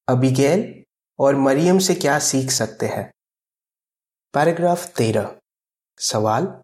अबिगेल 0.09 0.83
और 1.19 1.35
मरियम 1.35 1.79
से 1.79 1.95
क्या 1.95 2.19
सीख 2.19 2.51
सकते 2.51 2.85
हैं। 2.85 3.11
पैराग्राफ 4.33 4.85
तेरह, 4.87 5.35
सवाल 5.99 6.61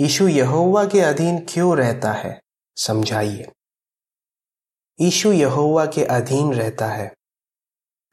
ईशु 0.00 0.28
यहोवा 0.28 0.84
के 0.84 1.00
अधीन 1.00 1.38
क्यों 1.48 1.76
रहता 1.76 2.12
है? 2.12 2.40
समझाइए। 2.76 3.48
ईशु 5.00 5.32
यहोवा 5.32 5.86
के 5.86 6.04
अधीन 6.04 6.52
रहता 6.54 6.86
है। 6.86 7.14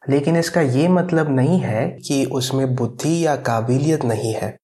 लेकिन 0.09 0.37
इसका 0.37 0.61
ये 0.61 0.87
मतलब 0.87 1.29
नहीं 1.29 1.59
है 1.59 1.89
कि 1.89 2.25
उसमें 2.25 2.75
बुद्धि 2.75 3.25
या 3.25 3.35
काबिलियत 3.35 4.03
नहीं 4.03 4.33
है। 4.33 4.57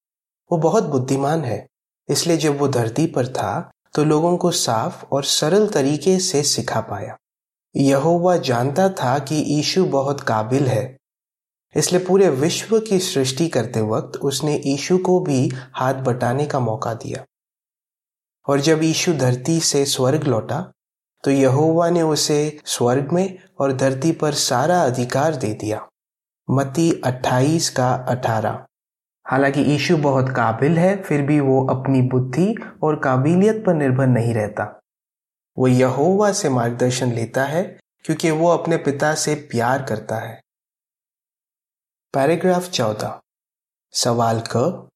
वो 0.52 0.58
बहुत 0.58 0.84
बुद्धिमान 0.84 1.44
है, 1.44 1.68
इसलिए 2.10 2.38
जब 2.38 2.60
वो 2.60 2.68
धरती 2.68 3.08
पर 3.08 3.28
था 3.28 3.72
तो 3.94 4.04
लोगों 4.04 4.38
को 4.38 4.52
साफ़ 4.52 5.06
और 5.06 5.24
सरल 5.24 5.68
तरीके 5.68 6.20
से 6.20 6.44
सिखा 6.44 6.82
पाया। 6.82 7.18
यहोवा 7.76 8.38
जानता 8.38 8.90
था 8.90 9.20
कि 9.20 9.36
यीशु 9.36 9.86
बहुत 9.86 10.22
काबिल 10.22 10.68
है 10.68 10.98
इसलिए 11.78 12.06
पूरे 12.06 12.30
विश्व 12.30 12.80
की 12.80 13.00
सृष्टि 13.00 13.48
करते 13.48 13.82
वक्त 13.82 14.18
उसने 14.18 14.62
ईशु 14.66 14.98
को 14.98 15.20
भी 15.20 15.52
हाथ 15.74 15.94
बटाने 15.94 16.46
का 16.46 16.60
मौका 16.60 16.94
दिया। 16.94 17.24
और 18.48 18.60
जब 18.60 18.80
ईशु 18.84 19.14
धरती 19.14 19.60
से 19.60 19.86
स्वर्ग 19.86 20.24
लौटा 20.24 20.72
तो 21.24 21.32
यहोवा 21.32 21.90
ने 21.90 22.02
उसे 22.02 22.60
स्वर्ग 22.66 23.12
में 23.12 23.38
और 23.60 23.74
धरती 23.74 24.12
पर 24.12 24.34
सारा 24.34 24.82
अधिकार 24.82 25.36
दे 25.36 25.54
दिया। 25.54 25.88
मती 26.52 27.02
28 27.06 27.70
का 27.70 28.06
18 28.10 28.66
हालाँकि 29.28 29.62
ईशु 29.62 29.98
बहुत 29.98 30.30
काबिल 30.30 30.78
है, 30.78 31.04
फिर 31.04 31.22
भी 31.22 31.40
वो 31.40 31.68
अपनी 31.68 32.02
बुद्धि 32.02 32.56
और 32.84 32.96
काबिलियत 32.96 33.64
पर 33.66 33.74
निर्भर 33.74 34.08
नहीं 34.08 34.34
रहता। 34.34 34.80
वो 35.58 35.68
यहोवा 35.68 36.32
से 36.32 36.50
मार्गदर्शन 36.50 37.12
लेता 37.12 37.44
है, 37.44 37.80
क्योंकि 38.04 38.32
वो 38.32 38.48
अपने 38.48 38.78
पिता 38.78 39.16
से 39.16 39.36
प्यार 39.36 39.84
करता 39.84 40.16
है। 40.16 40.43
पैराग्राफ 42.14 42.70
चौदह। 42.70 43.22
सवाल 43.94 44.44
क, 44.56 44.90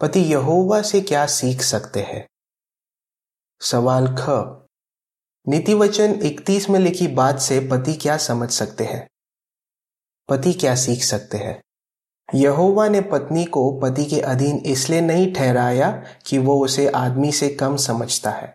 पति 0.00 0.20
यहोवा 0.20 0.82
से 0.82 1.00
क्या 1.00 1.26
सीख 1.26 1.62
सकते 1.62 2.00
हैं? 2.00 2.28
सवाल 3.60 4.16
ख 4.18 4.30
नीति 5.48 5.74
वचन 5.74 6.20
इकतीस 6.22 6.70
में 6.70 6.80
लिखी 6.80 7.08
बात 7.08 7.38
से 7.38 7.60
पति 7.60 7.94
क्या 7.94 8.16
समझ 8.16 8.50
सकते 8.50 8.84
हैं? 8.84 9.08
पति 10.28 10.52
क्या 10.52 10.74
सीख 10.74 11.04
सकते 11.04 11.36
हैं? 11.36 11.62
यहोवा 12.34 12.88
ने 12.88 13.00
पत्नी 13.00 13.44
को 13.44 13.80
पति 13.80 14.04
के 14.04 14.20
अधीन 14.20 14.56
इसलिए 14.58 15.00
नहीं 15.00 15.34
ठहराया 15.34 15.90
कि 16.26 16.38
वो 16.38 16.64
उसे 16.64 16.88
आदमी 16.88 17.32
से 17.32 17.48
कम 17.48 17.76
समझता 17.76 18.30
है। 18.30 18.54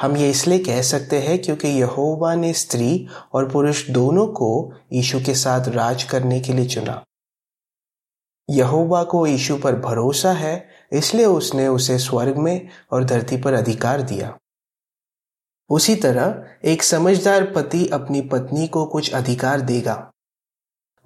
हम 0.00 0.16
ये 0.16 0.30
इसलिए 0.30 0.58
कह 0.58 0.82
सकते 0.82 1.18
हैं 1.18 1.42
क्योंकि 1.42 1.68
यहोवा 1.68 2.34
ने 2.34 2.52
स्त्री 2.52 3.08
और 3.32 3.50
पुरुष 3.50 3.90
दोनों 3.90 4.26
को 4.26 4.72
यीशु 4.92 5.20
के 5.20 5.34
साथ 5.34 5.68
राज 5.68 6.02
करने 6.02 6.40
के 6.40 6.52
लिए 6.52 6.66
चुना। 6.66 7.04
यहोवा 8.50 9.04
को 9.04 9.26
यीशु 9.26 9.56
पर 9.56 9.76
भरोसा 9.76 10.32
है, 10.32 10.68
इसलिए 10.92 11.26
उसने 11.26 11.68
उसे 11.68 11.98
स्वर्ग 11.98 12.36
में 12.36 12.68
और 12.92 13.04
धरती 13.04 13.36
पर 13.36 13.54
अधिकार 13.54 14.02
दिया। 14.02 14.38
उसी 15.70 15.96
तरह 15.96 16.44
एक 16.64 16.82
समझदार 16.82 17.52
पति 17.52 17.86
अपनी 17.88 18.20
पत्नी 18.20 18.66
को 18.68 18.86
कुछ 18.86 19.14
अधिकार 19.14 19.60
देगा। 19.60 20.12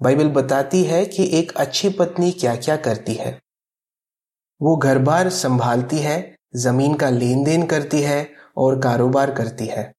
बाइबल 0.01 0.27
बताती 0.27 0.83
है 0.83 1.05
कि 1.05 1.29
एक 1.39 1.51
अच्छी 1.51 1.89
पत्नी 1.89 2.31
क्या 2.31 2.55
क्या 2.55 2.77
करती 2.77 3.13
है। 3.13 3.41
वो 4.61 4.75
घर 4.75 4.97
बार 4.97 5.29
संभालती 5.29 5.97
है, 5.97 6.35
ज़मीन 6.55 6.93
का 6.93 7.09
लेन 7.09 7.43
देन 7.43 7.65
करती 7.65 8.01
है 8.01 8.36
और 8.57 8.79
कारोबार 8.79 9.31
करती 9.31 9.65
है। 9.65 9.93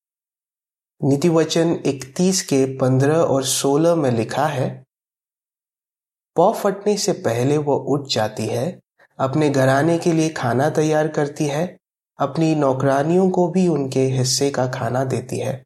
नीति 1.04 1.28
वचन 1.28 1.72
इकतीस 1.86 2.42
के 2.42 2.64
पंद्रह 2.78 3.16
और 3.16 3.44
सोलह 3.44 3.94
में 3.94 4.10
लिखा 4.10 4.46
है, 4.46 4.68
पौ 6.36 6.52
फटने 6.52 6.96
से 6.96 7.12
पहले 7.12 7.58
वो 7.58 7.76
उठ 7.76 8.08
जाती 8.08 8.46
है, 8.46 8.80
अपने 9.18 9.50
घराने 9.50 9.98
के 9.98 10.12
लिए 10.12 10.28
खाना 10.28 10.70
तैयार 10.70 11.08
करती 11.08 11.46
है, 11.46 11.78
अपनी 12.18 12.54
नौकरानियों 12.54 13.30
को 13.30 13.48
भी 13.48 13.68
उनके 13.68 14.00
हिस्से 14.00 14.50
का 14.50 14.66
खाना 14.66 15.04
देती 15.04 15.38
है। 15.38 15.64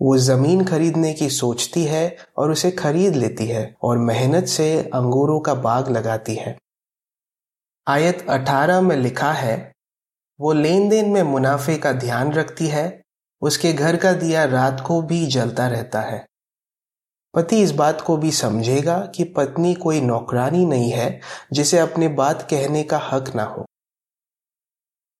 वो 0.00 0.16
ज़मीन 0.18 0.64
खरीदने 0.64 1.12
की 1.14 1.30
सोचती 1.30 1.84
है 1.84 2.16
और 2.36 2.50
उसे 2.50 2.70
खरीद 2.70 3.14
लेती 3.14 3.46
है 3.46 3.74
और 3.82 3.98
मेहनत 3.98 4.44
से 4.44 4.82
अंगूरों 4.94 5.40
का 5.40 5.54
बाग 5.54 5.88
लगाती 5.88 6.34
है। 6.34 6.56
आयत 7.86 8.26
18 8.30 8.80
में 8.80 8.96
लिखा 8.96 9.32
है 9.32 9.72
वो 10.40 10.52
लेन 10.52 10.88
देन 10.88 11.08
में 11.08 11.22
मुनाफे 11.22 11.76
का 11.76 11.92
ध्यान 11.92 12.32
रखती 12.32 12.66
है, 12.66 13.02
उसके 13.40 13.72
घर 13.72 13.96
का 13.96 14.12
दिया 14.12 14.44
रात 14.44 14.84
को 14.86 15.02
भी 15.02 15.26
जलता 15.26 15.68
रहता 15.68 16.00
है। 16.00 16.26
पति 17.34 17.62
इस 17.62 17.70
बात 17.70 18.00
को 18.00 18.16
भी 18.16 18.30
समझेगा 18.30 19.00
कि 19.00 19.24
पत्नी 19.24 19.74
कोई 19.74 20.00
नौकरानी 20.00 20.66
नहीं 20.66 20.90
है, 20.90 21.20
जिसे 21.52 21.78
अपने 21.78 22.08
बात 22.08 22.42
कहने 22.50 22.82
का 22.82 22.98
हक 22.98 23.32
ना 23.34 23.42
हो। 23.42 23.66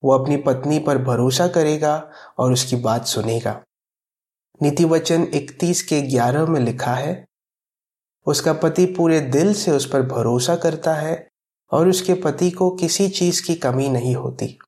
वो 0.04 0.18
अपनी 0.18 0.36
पत्नी 0.36 0.78
पर 0.78 0.98
भरोसा 0.98 1.48
करेगा 1.48 2.10
और 2.38 2.52
उसकी 2.52 2.76
बात 2.76 3.06
सुनेगा। 3.06 3.64
नीति 4.62 4.84
वचन 4.84 5.22
इकतीस 5.22 5.82
के 5.82 6.02
ग्यारह 6.02 6.46
में 6.46 6.60
लिखा 6.60 6.94
है, 6.94 7.26
उसका 8.26 8.52
पति 8.52 8.86
पूरे 8.86 9.20
दिल 9.20 9.54
से 9.54 9.70
उस 9.70 9.90
पर 9.90 10.02
भरोसा 10.02 10.56
करता 10.56 10.94
है 10.94 11.28
और 11.70 11.88
उसके 11.88 12.14
पति 12.14 12.50
को 12.50 12.70
किसी 12.70 13.08
चीज़ 13.08 13.46
की 13.46 13.54
कमी 13.54 13.88
नहीं 13.88 14.16
होती। 14.16 14.58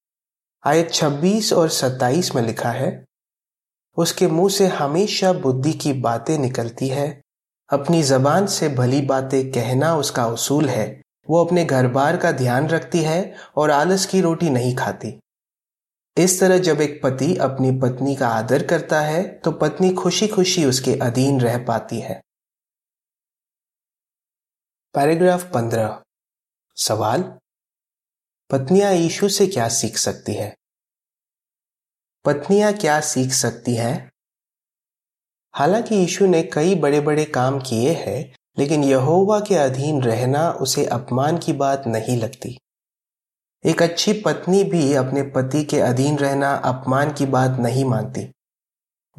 आयत 0.64 0.90
26 0.90 1.52
और 1.52 1.68
27 1.68 2.34
में 2.34 2.42
लिखा 2.42 2.70
है, 2.70 3.04
उसके 3.96 4.26
मुँह 4.26 4.50
से 4.50 4.66
हमेशा 4.66 5.32
बुद्धि 5.32 5.72
की 5.72 5.92
बातें 5.92 6.38
निकलती 6.38 6.88
है। 6.88 7.22
अपनी 7.70 8.02
जबान 8.02 8.46
से 8.46 8.68
भली 8.68 9.00
बातें 9.00 9.52
कहना 9.52 9.96
उसका 9.96 10.26
उसूल 10.26 10.68
है। 10.68 11.02
वो 11.30 11.44
अपने 11.44 11.64
घर 11.64 11.88
बार 11.88 12.16
का 12.16 12.32
ध्यान 12.32 12.68
रखती 12.68 13.02
है 13.02 13.34
और 13.56 13.70
आलस 13.70 14.06
की 14.06 14.20
रोटी 14.20 14.50
नहीं 14.50 14.74
खाती। 14.76 15.20
इस 16.16 16.40
तरह 16.40 16.58
जब 16.58 16.80
एक 16.80 17.02
पति 17.02 17.36
अपनी 17.36 17.70
पत्नी 17.80 18.14
का 18.16 18.28
आदर 18.28 18.66
करता 18.66 19.00
है 19.00 19.22
तो 19.38 19.52
पत्नी 19.52 19.92
खुशी 19.92 20.28
खुशी 20.28 20.64
उसके 20.64 20.94
अधीन 20.94 21.40
रह 21.40 21.58
पाती 21.64 22.00
है। 22.00 22.20
पैराग्राफ 24.94 25.50
पंद्रह। 25.54 26.02
सवाल 26.76 27.22
पत्नियाँ 28.52 28.92
यीशु 28.92 29.28
से 29.28 29.46
क्या 29.46 29.68
सीख 29.68 29.96
सकती 29.96 30.34
है? 30.34 30.56
पत्नियाँ 32.24 32.72
क्या 32.72 33.00
सीख 33.00 33.32
सकती 33.32 33.74
हैं? 33.74 34.12
हालाँकि 35.54 35.94
यीशु 35.94 36.26
ने 36.26 36.42
कई 36.42 36.74
बड़े 36.74 37.00
बड़े 37.00 37.24
काम 37.24 37.60
किए 37.60 37.92
हैं, 37.92 38.36
लेकिन 38.58 38.84
यहोवा 38.84 39.40
के 39.40 39.54
अधीन 39.54 40.02
रहना 40.02 40.50
उसे 40.50 40.86
अपमान 40.86 41.38
की 41.38 41.52
बात 41.52 41.84
नहीं 41.86 42.16
लगती। 42.16 42.58
एक 43.66 43.82
अच्छी 43.82 44.12
पत्नी 44.12 44.64
भी 44.64 44.94
अपने 44.94 45.22
पति 45.22 45.64
के 45.64 45.80
अधीन 45.80 46.18
रहना 46.18 46.54
अपमान 46.54 47.12
की 47.12 47.26
बात 47.26 47.50
नहीं 47.50 47.84
मानती। 47.84 48.32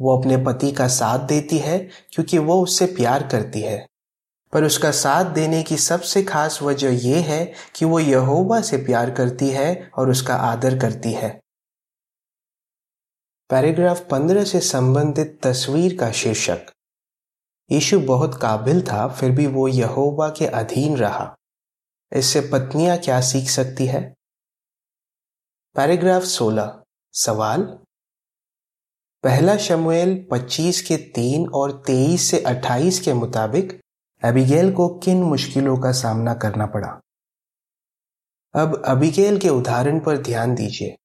वो 0.00 0.18
अपने 0.18 0.36
पति 0.36 0.72
का 0.72 0.88
साथ 0.88 1.18
देती 1.18 1.58
है, 1.58 1.78
क्योंकि 2.12 2.38
वो 2.38 2.62
उससे 2.62 2.86
प्यार 2.86 3.28
करती 3.28 3.60
है। 3.60 3.86
पर 4.54 4.64
उसका 4.64 4.90
साथ 4.90 5.24
देने 5.24 5.62
की 5.62 5.76
सबसे 5.76 6.22
खास 6.22 6.62
वजह 6.62 7.08
यह 7.08 7.24
है 7.24 7.54
कि 7.74 7.84
वो 7.84 7.98
यहोवा 7.98 8.60
से 8.60 8.76
प्यार 8.76 9.10
करती 9.10 9.50
है 9.50 9.90
और 9.98 10.10
उसका 10.10 10.34
आदर 10.34 10.78
करती 10.78 11.12
है। 11.12 11.40
पैराग्राफ 13.50 14.08
पंद्रह 14.10 14.44
से 14.44 14.60
संबंधित 14.60 15.40
तस्वीर 15.42 15.98
का 15.98 16.12
शीर्षक। 16.12 16.66
यीशु 17.70 18.00
बहुत 18.00 18.34
काबिल 18.34 18.82
था, 18.82 19.08
फिर 19.08 19.30
भी 19.30 19.46
वो 19.46 19.68
यहोवा 19.68 20.28
के 20.28 20.46
अधीन 20.46 20.96
रहा। 20.96 21.36
इससे 22.12 22.40
पत्नियाँ 22.40 22.98
क्या 22.98 23.20
सीख 23.20 23.50
सकती 23.50 23.86
है? 23.86 24.14
पैराग्राफ 25.74 26.22
16 26.22 26.82
सवाल? 27.12 27.62
पहला 29.22 29.56
शमुएल 29.56 30.28
25 30.30 30.82
के 30.82 30.96
3 30.96 31.48
और 31.48 31.82
23 31.86 32.30
से 32.30 32.40
28 32.40 33.00
के 33.00 33.12
मुताबिक 33.12 33.83
अबिगेल 34.24 34.72
को 34.72 34.88
किन 34.88 35.22
मुश्किलों 35.22 35.76
का 35.78 35.92
सामना 35.92 36.34
करना 36.34 36.66
पड़ा? 36.66 36.88
अब 38.54 38.82
अबिगेल 38.86 39.38
के 39.38 39.48
उदाहरण 39.48 40.00
पर 40.00 40.16
ध्यान 40.16 40.54
दीजिए। 40.54 40.96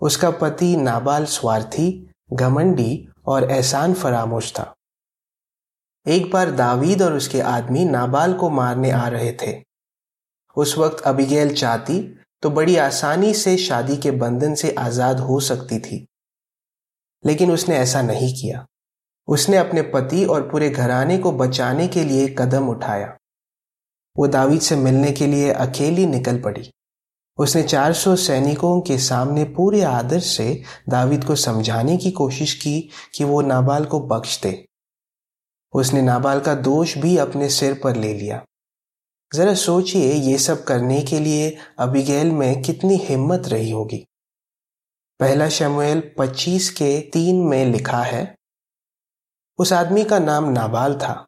उसका 0.00 0.30
पति 0.30 0.76
नाबाल 0.76 1.24
स्वार्थी, 1.24 2.10
घमंडी 2.32 3.08
और 3.26 3.50
एहसान 3.50 3.94
फरामोश 3.94 4.52
था। 4.52 4.74
एक 6.06 6.30
बार 6.30 6.50
दावीद 6.50 7.02
और 7.02 7.12
उसके 7.12 7.40
आदमी 7.40 7.84
नाबाल 7.84 8.34
को 8.34 8.50
मारने 8.50 8.90
आ 8.90 9.08
रहे 9.08 9.32
थे। 9.32 9.64
उस 10.56 10.78
वक्त 10.78 11.02
अबिगेल 11.02 11.54
चाहती 11.54 12.00
तो 12.42 12.50
बड़ी 12.50 12.76
आसानी 12.76 13.34
से 13.34 13.56
शादी 13.56 13.96
के 13.96 14.10
बंधन 14.10 14.54
से 14.54 14.74
आज़ाद 14.78 15.20
हो 15.20 15.40
सकती 15.40 15.78
थी। 15.78 16.06
लेकिन 17.26 17.52
उसने 17.52 17.76
ऐसा 17.76 18.02
नहीं 18.02 18.34
किया। 18.34 18.66
उसने 19.28 19.56
अपने 19.56 19.82
पति 19.82 20.24
और 20.24 20.50
पूरे 20.50 20.70
घराने 20.70 21.18
को 21.18 21.32
बचाने 21.32 21.88
के 21.88 22.04
लिए 22.04 22.34
कदम 22.38 22.68
उठाया। 22.68 23.16
वो 24.16 24.26
दावीद 24.26 24.60
से 24.60 24.76
मिलने 24.76 25.12
के 25.12 25.26
लिए 25.26 25.52
अकेली 25.52 26.06
निकल 26.06 26.40
पड़ी। 26.40 26.72
उसने 27.38 27.62
400 27.62 28.16
सैनिकों 28.16 28.80
के 28.80 28.98
सामने 28.98 29.44
पूरे 29.44 29.82
आदर 29.82 30.20
से 30.20 30.62
दावीद 30.88 31.24
को 31.24 31.34
समझाने 31.34 31.96
की 31.96 32.10
कोशिश 32.10 32.54
की 32.54 32.90
कि 33.14 33.24
वो 33.24 33.40
नाबाल 33.40 33.84
को 33.84 34.00
बख्श 34.00 34.42
दे। 34.42 34.68
उसने 35.72 36.02
नाबाल 36.02 36.40
का 36.40 36.54
दोष 36.54 36.98
भी 36.98 37.16
अपने 37.16 37.48
सिर 37.48 37.80
पर 37.84 37.96
ले 37.96 38.14
लिया। 38.14 38.44
जरा 39.34 39.54
सोचिए 39.54 40.12
ये 40.12 40.38
सब 40.38 40.64
करने 40.64 41.00
के 41.00 41.20
लिए 41.20 41.56
अबिगेल 41.78 42.30
में 42.30 42.62
कितनी 42.62 42.96
हिम्मत 42.96 43.48
रही 43.48 43.70
होगी। 43.70 44.06
पहला 45.20 45.48
शमुएल 45.48 46.14
25 46.18 46.70
के 46.70 47.00
तीन 47.00 47.36
में 47.36 47.66
लिखा 47.66 48.02
है 48.02 48.37
उस 49.58 49.72
आदमी 49.72 50.04
का 50.04 50.18
नाम 50.18 50.48
नाबाल 50.52 50.94
था 50.94 51.24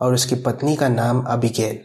और 0.00 0.14
उसकी 0.14 0.34
पत्नी 0.36 0.74
का 0.76 0.88
नाम 0.88 1.22
अबिगेल। 1.26 1.78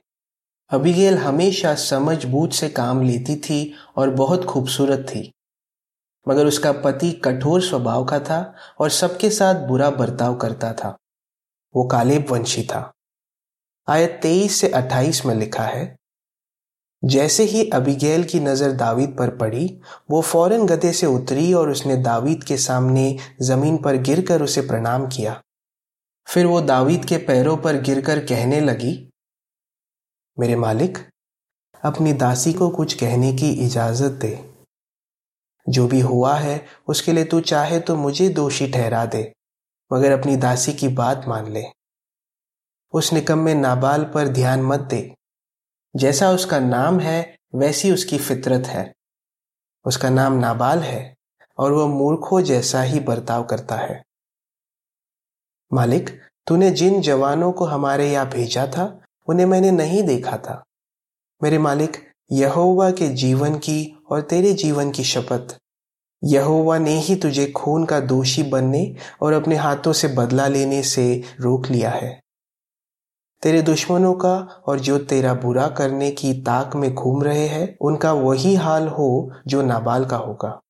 अबिगेल 0.71 1.17
हमेशा 1.17 1.73
समझ 1.75 2.25
बूझ 2.25 2.51
से 2.53 2.69
काम 2.71 3.01
लेती 3.01 3.35
थी 3.39 3.73
और 3.97 4.09
बहुत 4.11 4.45
खूबसूरत 4.45 5.05
थी। 5.09 5.31
मगर 6.27 6.45
उसका 6.45 6.71
पति 6.73 7.11
कठोर 7.25 7.61
स्वभाव 7.61 8.05
का 8.05 8.19
था 8.19 8.39
और 8.79 8.89
सबके 8.89 9.29
साथ 9.29 9.67
बुरा 9.67 9.89
बर्ताव 9.91 10.35
करता 10.35 10.71
था। 10.73 10.95
वो 11.75 11.83
कालेब 11.87 12.25
वंशी 12.31 12.63
था। 12.63 12.91
आयत 13.87 14.19
तेईस 14.21 14.59
से 14.61 14.69
अट्ठाईस 14.69 15.25
में 15.25 15.33
लिखा 15.35 15.63
है, 15.63 15.95
जैसे 17.03 17.43
ही 17.43 17.69
अबिगेल 17.69 18.23
की 18.23 18.39
नज़र 18.39 18.71
दावीद 18.73 19.15
पर 19.19 19.35
पड़ी, 19.37 19.65
वो 20.11 20.21
फ़ौरन 20.23 20.65
गधे 20.67 20.91
से 20.93 21.05
उतरी 21.07 21.51
और 21.53 21.69
उसने 21.69 21.97
दावीद 21.97 22.43
के 22.43 22.57
सामने 22.57 23.17
ज़मीन 23.43 23.77
पर 23.77 23.97
गिरकर 24.01 24.41
उसे 24.41 24.61
प्रणाम 24.61 25.07
किया। 25.07 25.41
फिर 26.27 26.45
वो 26.45 26.61
दावीद 26.61 27.05
के 27.05 27.17
पैरों 27.17 27.57
पर 27.57 27.81
गिरकर 27.81 28.19
कहने 28.19 28.61
लगी, 28.61 29.09
मेरे 30.39 30.55
मालिक, 30.55 30.97
अपनी 31.83 32.13
दासी 32.13 32.53
को 32.53 32.69
कुछ 32.69 32.93
कहने 32.93 33.33
की 33.33 33.49
इजाज़त 33.51 34.11
दे। 34.11 34.53
जो 35.69 35.87
भी 35.87 35.99
हुआ 35.99 36.35
है, 36.35 36.65
उसके 36.87 37.13
लिए 37.13 37.23
तू 37.23 37.41
चाहे 37.41 37.79
तो 37.79 37.95
मुझे 37.95 38.29
दोषी 38.29 38.67
ठहरा 38.67 39.05
दे, 39.05 39.33
मगर 39.93 40.19
अपनी 40.19 40.35
दासी 40.35 40.73
की 40.73 40.87
बात 40.87 41.25
मान 41.27 41.51
ले। 41.51 41.63
उस 42.93 43.13
निकम 43.13 43.39
में 43.39 43.55
नाबाल 43.55 44.03
पर 44.03 44.27
ध्यान 44.27 44.61
मत 44.61 44.79
दे। 44.79 45.15
जैसा 45.95 46.31
उसका 46.31 46.59
नाम 46.59 46.99
है, 46.99 47.37
वैसी 47.55 47.91
उसकी 47.91 48.17
फितरत 48.17 48.67
है। 48.67 48.93
उसका 49.85 50.09
नाम 50.09 50.33
नाबाल 50.33 50.79
है, 50.79 51.15
और 51.57 51.71
वह 51.71 51.87
मूर्खों 51.87 52.41
जैसा 52.41 52.81
ही 52.81 52.99
बर्ताव 52.99 53.43
करता 53.43 53.75
है। 53.75 54.03
मालिक, 55.75 56.09
तूने 56.47 56.71
जिन 56.71 57.01
जवानों 57.01 57.51
को 57.51 57.65
हमारे 57.65 58.11
यहाँ 58.11 58.29
भेजा 58.29 58.67
था, 58.67 59.01
उन्हें 59.27 59.45
मैंने 59.45 59.71
नहीं 59.71 60.03
देखा 60.03 60.37
था। 60.37 60.63
मेरे 61.43 61.57
मालिक, 61.57 61.97
यहोवा 62.31 62.91
के 62.91 63.09
जीवन 63.09 63.55
की 63.55 64.03
और 64.09 64.21
तेरे 64.21 64.53
जीवन 64.53 64.91
की 64.91 65.03
शपथ। 65.03 65.57
यहोवा 66.23 66.77
ने 66.77 66.91
ही 66.91 67.15
तुझे 67.15 67.47
खून 67.47 67.85
का 67.85 67.99
दोषी 67.99 68.43
बनने 68.43 68.95
और 69.21 69.33
अपने 69.33 69.55
हाथों 69.55 69.93
से 69.93 70.07
बदला 70.07 70.47
लेने 70.47 70.83
से 70.83 71.23
रोक 71.39 71.67
लिया 71.67 71.89
है। 71.89 72.21
तेरे 73.43 73.61
दुश्मनों 73.61 74.13
का 74.13 74.63
और 74.67 74.79
जो 74.79 74.97
तेरा 74.97 75.33
बुरा 75.33 75.67
करने 75.67 76.11
की 76.11 76.33
ताक 76.33 76.75
में 76.75 76.93
घूम 76.93 77.23
रहे 77.23 77.47
हैं, 77.47 77.77
उनका 77.81 78.13
वही 78.13 78.55
हाल 78.55 78.87
हो 78.87 79.31
जो 79.47 79.61
नाबाल 79.61 80.05
का 80.05 80.17
होगा। 80.17 80.61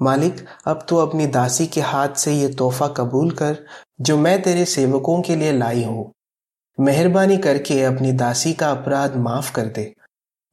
मालिक, 0.00 0.44
अब 0.66 0.84
तो 0.88 0.96
अपनी 0.96 1.26
दासी 1.26 1.66
के 1.66 1.80
हाथ 1.80 2.14
से 2.14 2.32
ये 2.32 2.48
तोहफा 2.48 2.88
कबूल 2.88 3.30
कर, 3.30 3.56
जो 4.00 4.16
मैं 4.16 4.40
तेरे 4.42 4.64
सेवकों 4.64 5.20
के 5.22 5.36
लिए 5.36 5.52
लाई 5.52 5.84
हूँ। 5.84 6.12
मेहरबानी 6.78 7.36
करके 7.38 7.82
अपनी 7.82 8.12
दासी 8.12 8.52
का 8.52 8.70
अपराध 8.70 9.16
माफ़ 9.16 9.52
कर 9.52 9.66
दे। 9.66 9.92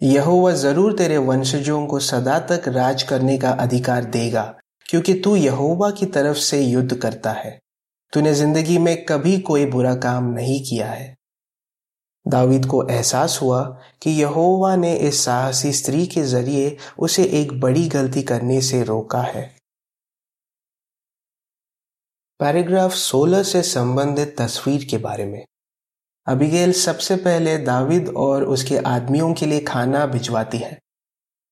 यहोवा 0.01 0.51
ज़रूर 0.51 0.93
तेरे 0.93 1.17
वंशजों 1.17 1.85
को 1.87 1.99
सदा 1.99 2.39
तक 2.39 2.67
राज 2.67 3.03
करने 3.03 3.37
का 3.37 3.49
अधिकार 3.49 4.03
देगा, 4.03 4.43
क्योंकि 4.85 5.13
तू 5.13 5.35
यहोवा 5.35 5.89
की 5.91 6.05
तरफ़ 6.05 6.37
से 6.37 6.61
युद्ध 6.61 6.95
करता 6.95 7.31
है। 7.31 7.59
तूने 8.13 8.33
ज़िंदगी 8.33 8.77
में 8.77 9.05
कभी 9.05 9.39
कोई 9.39 9.65
बुरा 9.65 9.95
काम 9.95 10.31
नहीं 10.31 10.63
किया 10.63 10.87
है। 10.87 11.14
दावीद 12.27 12.65
को 12.65 12.87
एहसास 12.87 13.39
हुआ 13.41 13.81
कि 14.01 14.09
यहोवा 14.09 14.75
ने 14.75 14.95
इस 14.95 15.25
साहसी 15.25 15.73
स्त्री 15.73 16.07
के 16.07 16.23
ज़रिए 16.23 16.77
उसे 16.99 17.23
एक 17.23 17.59
बड़ी 17.59 17.87
गलती 17.87 18.23
करने 18.23 18.61
से 18.61 18.83
रोका 18.83 19.21
है। 19.21 19.55
पैराग्राफ 22.39 22.91
16 22.91 23.43
से 23.43 23.61
संबंधित 23.61 24.35
तस्वीर 24.39 24.85
के 24.85 24.97
बारे 24.97 25.25
में। 25.25 25.45
अबिगेल 26.27 26.73
सबसे 26.73 27.15
पहले 27.15 27.57
दाविद 27.57 28.13
और 28.17 28.43
उसके 28.43 28.77
आदमियों 28.77 29.33
के 29.33 29.45
लिए 29.45 29.59
खाना 29.59 30.05
भिजवाती 30.05 30.57
है। 30.57 30.79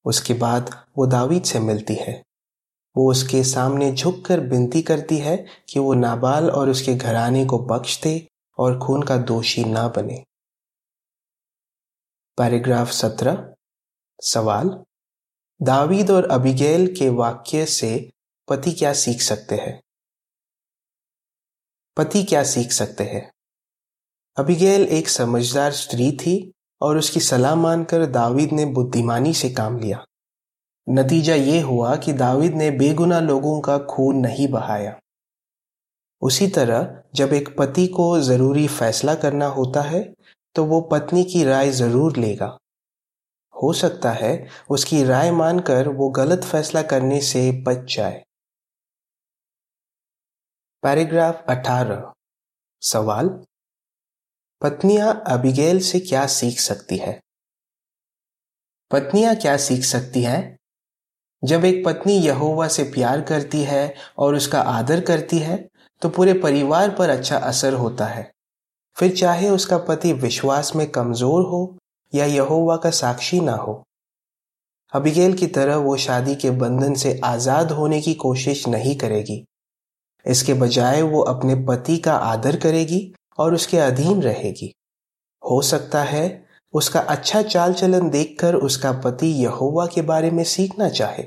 उसके 0.05 0.33
बाद 0.33 0.86
वो 0.97 1.05
दाविद 1.05 1.43
से 1.43 1.59
मिलती 1.59 1.95
है। 1.95 2.23
वो 2.97 3.12
उसके 3.12 3.43
सामने 3.43 3.91
झुककर 3.91 4.39
विनती 4.39 4.81
करती 4.81 5.17
है 5.17 5.45
कि 5.69 5.79
वो 5.79 5.93
नाबाल 5.93 6.49
और 6.49 6.69
उसके 6.69 6.95
घराने 6.95 7.45
को 7.45 7.59
बख्श 7.59 8.01
दे 8.03 8.27
और 8.57 8.79
खून 8.79 9.03
का 9.03 9.17
दोषी 9.17 9.63
ना 9.63 9.88
बने। 9.88 10.23
पैराग्राफ 12.38 12.91
सत्रह, 12.91 13.54
सवाल, 14.22 14.84
दावीद 15.62 16.12
और 16.12 16.32
अबिगेल 16.32 16.96
के 16.96 17.10
वाक्य 17.10 17.65
से 17.65 18.12
पति 18.48 18.72
क्या 18.72 18.93
सीख 18.93 19.22
सकते 19.22 19.56
हैं? 19.56 19.84
पति 21.98 22.24
क्या 22.24 22.43
सीख 22.43 22.72
सकते 22.72 23.04
हैं? 23.04 23.34
अबिगेल 24.38 24.82
एक 24.82 25.10
समझदार 25.10 25.72
स्त्री 25.72 26.12
थी 26.12 26.54
और 26.82 26.98
उसकी 26.98 27.19
सलाह 27.19 27.56
मानकर 27.56 28.06
दावीद 28.06 28.52
ने 28.52 28.65
बुद्धिमानी 28.65 29.34
से 29.34 29.50
काम 29.50 29.80
लिया। 29.80 30.06
नतीजा 30.89 31.36
ये 31.36 31.62
हुआ 31.62 31.96
कि 31.96 32.13
दावीद 32.13 32.54
ने 32.54 32.72
बेगुना 32.72 33.19
लोगों 33.19 33.62
का 33.62 33.78
खून 33.78 34.17
नहीं 34.17 34.48
बहाया। 34.48 35.00
उसी 36.22 36.48
तरह 36.48 37.04
जब 37.15 37.34
एक 37.34 37.58
पति 37.58 37.88
को 37.88 38.19
ज़रूरी 38.19 38.67
फैसला 38.67 39.15
करना 39.15 39.46
होता 39.46 39.82
है 39.82 40.13
तो 40.55 40.65
वो 40.65 40.81
पत्नी 40.81 41.23
की 41.23 41.43
राय 41.43 41.71
ज़रूर 41.71 42.17
लेगा। 42.17 42.57
हो 43.55 43.73
सकता 43.73 44.11
है 44.11 44.47
उसकी 44.69 45.03
राय 45.03 45.31
मानकर 45.31 45.87
वो 45.87 46.09
गलत 46.09 46.43
फैसला 46.43 46.81
करने 46.81 47.21
से 47.21 47.51
बच 47.67 47.95
जाए। 47.95 48.23
पैराग्राफ 50.83 51.43
18 51.49 52.11
सवाल? 52.81 53.27
पत्नियाँ 54.61 55.23
अबिगेल 55.27 55.79
से 55.79 55.99
क्या 55.99 56.25
सीख 56.27 56.59
सकती 56.59 56.97
है? 56.97 57.19
पत्नियाँ 58.91 59.35
क्या 59.35 59.57
सीख 59.57 59.83
सकती 59.83 60.23
हैं? 60.23 60.57
जब 61.43 61.65
एक 61.65 61.85
पत्नी 61.85 62.13
यहोवा 62.13 62.67
से 62.67 62.83
प्यार 62.83 63.21
करती 63.21 63.63
है 63.63 63.93
और 64.17 64.35
उसका 64.35 64.61
आदर 64.61 65.01
करती 65.01 65.39
है 65.39 65.57
तो 66.01 66.09
पूरे 66.09 66.33
परिवार 66.33 66.89
पर 66.89 67.09
अच्छा 67.09 67.37
असर 67.37 67.73
होता 67.73 68.05
है। 68.05 68.33
फिर 68.97 69.15
चाहे 69.15 69.49
उसका 69.49 69.77
पति 69.77 70.13
विश्वास 70.13 70.75
में 70.75 70.89
कमज़ोर 70.91 71.43
हो 71.43 71.77
या 72.13 72.25
यहोवा 72.25 72.75
का 72.77 72.89
साक्षी 72.89 73.39
ना 73.39 73.56
हो। 73.56 73.82
अबिगेल 74.93 75.34
की 75.34 75.47
तरह 75.47 75.75
वो 75.75 75.95
शादी 75.97 76.36
के 76.36 76.51
बंधन 76.51 76.93
से 76.93 77.19
आज़ाद 77.23 77.71
होने 77.71 78.01
की 78.01 78.13
कोशिश 78.13 78.67
नहीं 78.67 78.95
करेगी। 78.95 79.43
इसके 80.25 80.53
बजाय 80.53 81.01
वो 81.01 81.21
अपने 81.21 81.56
पति 81.65 81.97
का 81.97 82.13
आदर 82.13 82.56
करेगी 82.56 83.01
और 83.39 83.53
उसके 83.53 83.77
अधीन 83.77 84.21
रहेगी। 84.21 84.71
हो 85.43 85.62
सकता 85.62 86.03
है 86.03 86.45
उसका 86.73 86.99
अच्छा 86.99 87.41
चाल 87.41 87.73
चलन 87.73 88.10
देखकर 88.10 88.56
उसका 88.56 88.91
पति 89.01 89.27
यहोवा 89.43 89.86
के 89.86 90.01
बारे 90.01 90.32
में 90.32 90.43
सीखना 90.43 90.89
चाहे। 90.89 91.23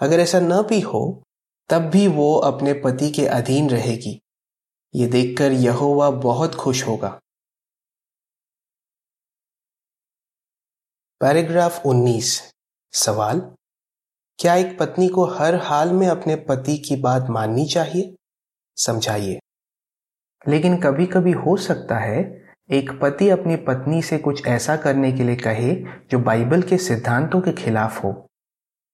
अगर 0.00 0.20
ऐसा 0.20 0.40
न 0.40 0.62
भी 0.62 0.80
हो, 0.80 1.22
तब 1.70 1.90
भी 1.90 2.06
वो 2.08 2.34
अपने 2.34 2.72
पति 2.74 3.10
के 3.10 3.26
अधीन 3.26 3.70
रहेगी। 3.70 4.18
ये 4.94 5.06
देखकर 5.06 5.52
यहोवा 5.52 6.10
बहुत 6.10 6.54
खुश 6.54 6.86
होगा। 6.86 7.20
पैराग्राफ 11.20 11.86
19 11.86 12.52
सवाल, 12.92 13.40
क्या 14.38 14.54
एक 14.54 14.78
पत्नी 14.78 15.08
को 15.08 15.24
हर 15.24 15.54
हाल 15.54 15.92
में 15.92 16.08
अपने 16.08 16.36
पति 16.36 16.78
की 16.78 16.96
बात 16.96 17.26
माननी 17.30 17.66
चाहिए? 17.66 18.16
समझाइए। 18.76 19.40
लेकिन 20.48 20.80
कभी 20.80 21.06
कभी 21.06 21.32
हो 21.32 21.56
सकता 21.56 21.98
है 21.98 22.40
एक 22.70 22.90
पति 23.02 23.28
अपनी 23.28 23.56
पत्नी 23.56 24.02
से 24.02 24.18
कुछ 24.18 24.46
ऐसा 24.46 24.76
करने 24.76 25.12
के 25.12 25.24
लिए 25.24 25.36
कहे 25.36 25.74
जो 26.10 26.18
बाइबल 26.18 26.62
के 26.62 26.78
सिद्धांतों 26.78 27.40
के 27.40 27.52
खिलाफ 27.52 28.04
हो। 28.04 28.26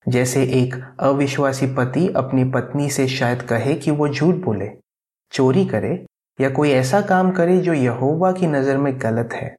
जैसे 0.08 0.42
एक 0.42 0.96
अविश्वासी 1.00 1.66
पति 1.66 2.08
अपनी 2.16 2.44
पत्नी 2.44 2.90
से 2.90 3.08
शायद 3.08 3.42
कहे 3.42 3.74
कि 3.74 3.90
वो 3.90 4.08
झूठ 4.08 4.34
बोले। 4.34 4.85
चोरी 5.32 5.64
करे 5.64 6.06
या 6.40 6.50
कोई 6.50 6.70
ऐसा 6.70 7.00
काम 7.00 7.32
करे 7.32 7.58
जो 7.58 7.72
यहोवा 7.72 8.32
की 8.32 8.46
नज़र 8.46 8.76
में 8.76 9.00
गलत 9.00 9.28
है। 9.32 9.56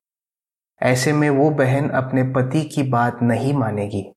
ऐसे 0.82 1.14
में 1.14 1.30
वो 1.30 1.50
बहन 1.50 1.90
अपने 1.90 2.24
पति 2.24 2.62
की 2.64 2.84
बात 2.84 3.20
नहीं 3.22 3.54
मानेगी। 3.54 4.12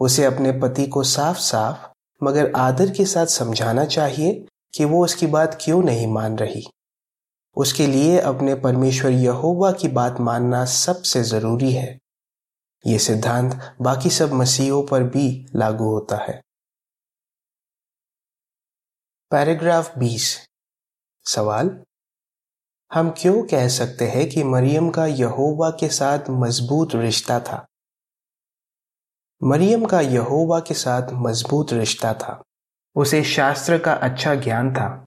उसे 0.00 0.24
अपने 0.24 0.52
पति 0.52 0.86
को 0.86 1.02
साफ़ 1.02 1.38
साफ़ 1.38 1.86
मगर 2.24 2.52
आदर 2.56 2.90
के 2.90 3.04
साथ 3.04 3.26
समझाना 3.26 3.84
चाहिए 3.84 4.46
कि 4.74 4.84
वो 4.84 5.04
उसकी 5.04 5.26
बात 5.26 5.58
क्यों 5.64 5.82
नहीं 5.82 6.06
मान 6.06 6.38
रही। 6.38 6.66
उसके 7.56 7.86
लिए 7.86 8.18
अपने 8.18 8.54
परमेश्वर 8.54 9.10
यहोवा 9.10 9.72
की 9.72 9.88
बात 9.88 10.20
मानना 10.20 10.64
सबसे 10.64 11.22
ज़रूरी 11.22 11.72
है। 11.72 11.98
ये 12.86 12.98
सिद्धांत 12.98 13.76
बाकी 13.80 14.10
सब 14.10 14.32
मसीहों 14.32 14.82
पर 14.86 15.02
भी 15.02 15.46
लागू 15.56 15.84
होता 15.84 16.16
है। 16.16 16.40
पैराग्राफ 19.30 19.98
20 19.98 20.46
सवाल? 21.26 21.80
हम 22.94 23.10
क्यों 23.10 23.42
कह 23.42 23.68
सकते 23.68 24.04
हैं 24.04 24.28
कि 24.28 24.44
मरियम 24.44 24.90
का 24.90 25.06
यहोवा 25.06 25.70
के 25.70 25.88
साथ 25.88 26.18
मज़बूत 26.30 26.94
रिश्ता 26.94 27.40
था? 27.40 27.66
मरियम 29.42 29.84
का 29.84 30.00
यहोवा 30.00 30.60
के 30.60 30.74
साथ 30.74 31.02
मज़बूत 31.12 31.72
रिश्ता 31.72 32.14
था। 32.14 32.42
उसे 32.96 33.22
शास्त्र 33.24 33.78
का 33.78 33.92
अच्छा 33.92 34.34
ज्ञान 34.34 34.72
था। 34.72 35.04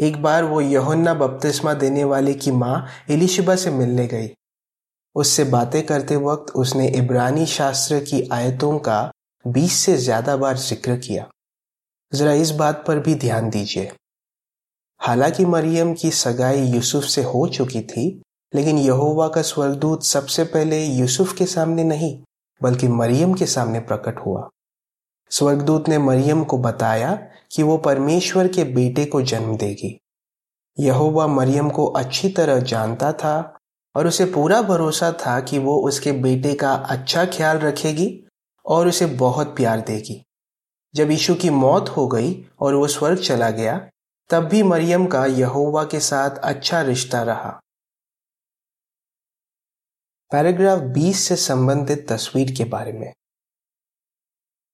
एक 0.00 0.22
बार 0.22 0.44
वो 0.44 0.60
यहोन्ना 0.60 1.14
बपतिस्मा 1.14 1.74
देने 1.74 2.04
वाले 2.04 2.34
की 2.34 2.50
माँ 2.50 2.86
इलिशिबा 3.10 3.56
से 3.56 3.70
मिलने 3.70 4.06
गई। 4.06 4.28
उससे 5.14 5.44
बातें 5.44 5.86
करते 5.86 6.16
वक्त 6.16 6.52
उसने 6.52 6.88
इब्रानी 6.88 7.46
शास्त्र 7.46 8.00
की 8.00 8.28
आयतों 8.32 8.78
का 8.78 9.12
बीस 9.44 9.72
से 9.72 9.96
ज़्यादा 9.96 10.36
बार 10.36 10.56
ज़िक्र 10.56 10.96
किया। 10.96 11.28
जरा 12.12 12.32
इस 12.32 12.50
बात 12.50 12.84
पर 12.86 12.98
भी 12.98 13.14
ध्यान 13.14 13.50
दीजिए। 13.50 13.92
हालाँकि 15.00 15.44
मरियम 15.44 15.94
की 15.94 16.10
सगाई 16.10 16.60
यूसुफ 16.60 17.04
से 17.04 17.22
हो 17.22 17.46
चुकी 17.48 17.80
थी, 17.80 18.22
लेकिन 18.54 18.78
यहोवा 18.78 19.28
का 19.28 19.42
स्वर्गदूत 19.42 20.04
सबसे 20.04 20.44
पहले 20.44 20.84
यूसुफ 20.84 21.32
के 21.32 21.46
सामने 21.46 21.84
नहीं, 21.84 22.22
बल्कि 22.62 22.88
मरियम 22.88 23.34
के 23.34 23.46
सामने 23.46 23.80
प्रकट 23.80 24.18
हुआ। 24.26 24.48
स्वर्गदूत 25.30 25.88
ने 25.88 25.98
मरियम 25.98 26.44
को 26.44 26.58
बताया 26.58 27.18
कि 27.52 27.62
वो 27.62 27.78
परमेश्वर 27.78 28.48
के 28.48 28.64
बेटे 28.64 29.04
को 29.04 29.22
जन्म 29.22 29.56
देगी। 29.56 30.00
यहोवा 30.80 31.26
मरियम 31.26 31.70
को 31.70 31.86
अच्छी 31.86 32.28
तरह 32.28 32.60
जानता 32.60 33.12
था 33.12 33.56
और 33.96 34.06
उसे 34.06 34.24
पूरा 34.24 34.62
भरोसा 34.62 35.12
था 35.12 35.40
कि 35.40 35.58
वो 35.58 35.76
उसके 35.76 36.12
बेटे 36.12 36.54
का 36.54 36.72
अच्छा 36.72 37.24
ख्याल 37.24 37.58
रखेगी 37.58 38.24
और 38.66 38.88
उसे 38.88 39.06
बहुत 39.06 39.56
प्यार 39.56 39.80
देगी। 39.80 40.24
जब 40.94 41.10
यीशु 41.10 41.34
की 41.34 41.50
मौत 41.50 41.88
हो 41.88 42.08
गई 42.08 42.46
और 42.60 42.74
वो 42.74 42.86
स्वर्ग 42.86 43.18
चला 43.18 43.50
गया 43.50 43.88
तब 44.30 44.44
भी 44.44 44.62
मरियम 44.62 45.06
का 45.06 45.26
यहोवा 45.26 45.84
के 45.84 46.00
साथ 46.00 46.30
अच्छा 46.30 46.82
रिश्ता 46.82 47.22
रहा। 47.22 47.60
पैराग्राफ 50.30 50.78
20 50.78 51.20
से 51.20 51.36
संबंधित 51.36 52.06
तस्वीर 52.08 52.54
के 52.56 52.64
बारे 52.64 52.92
में। 52.92 53.12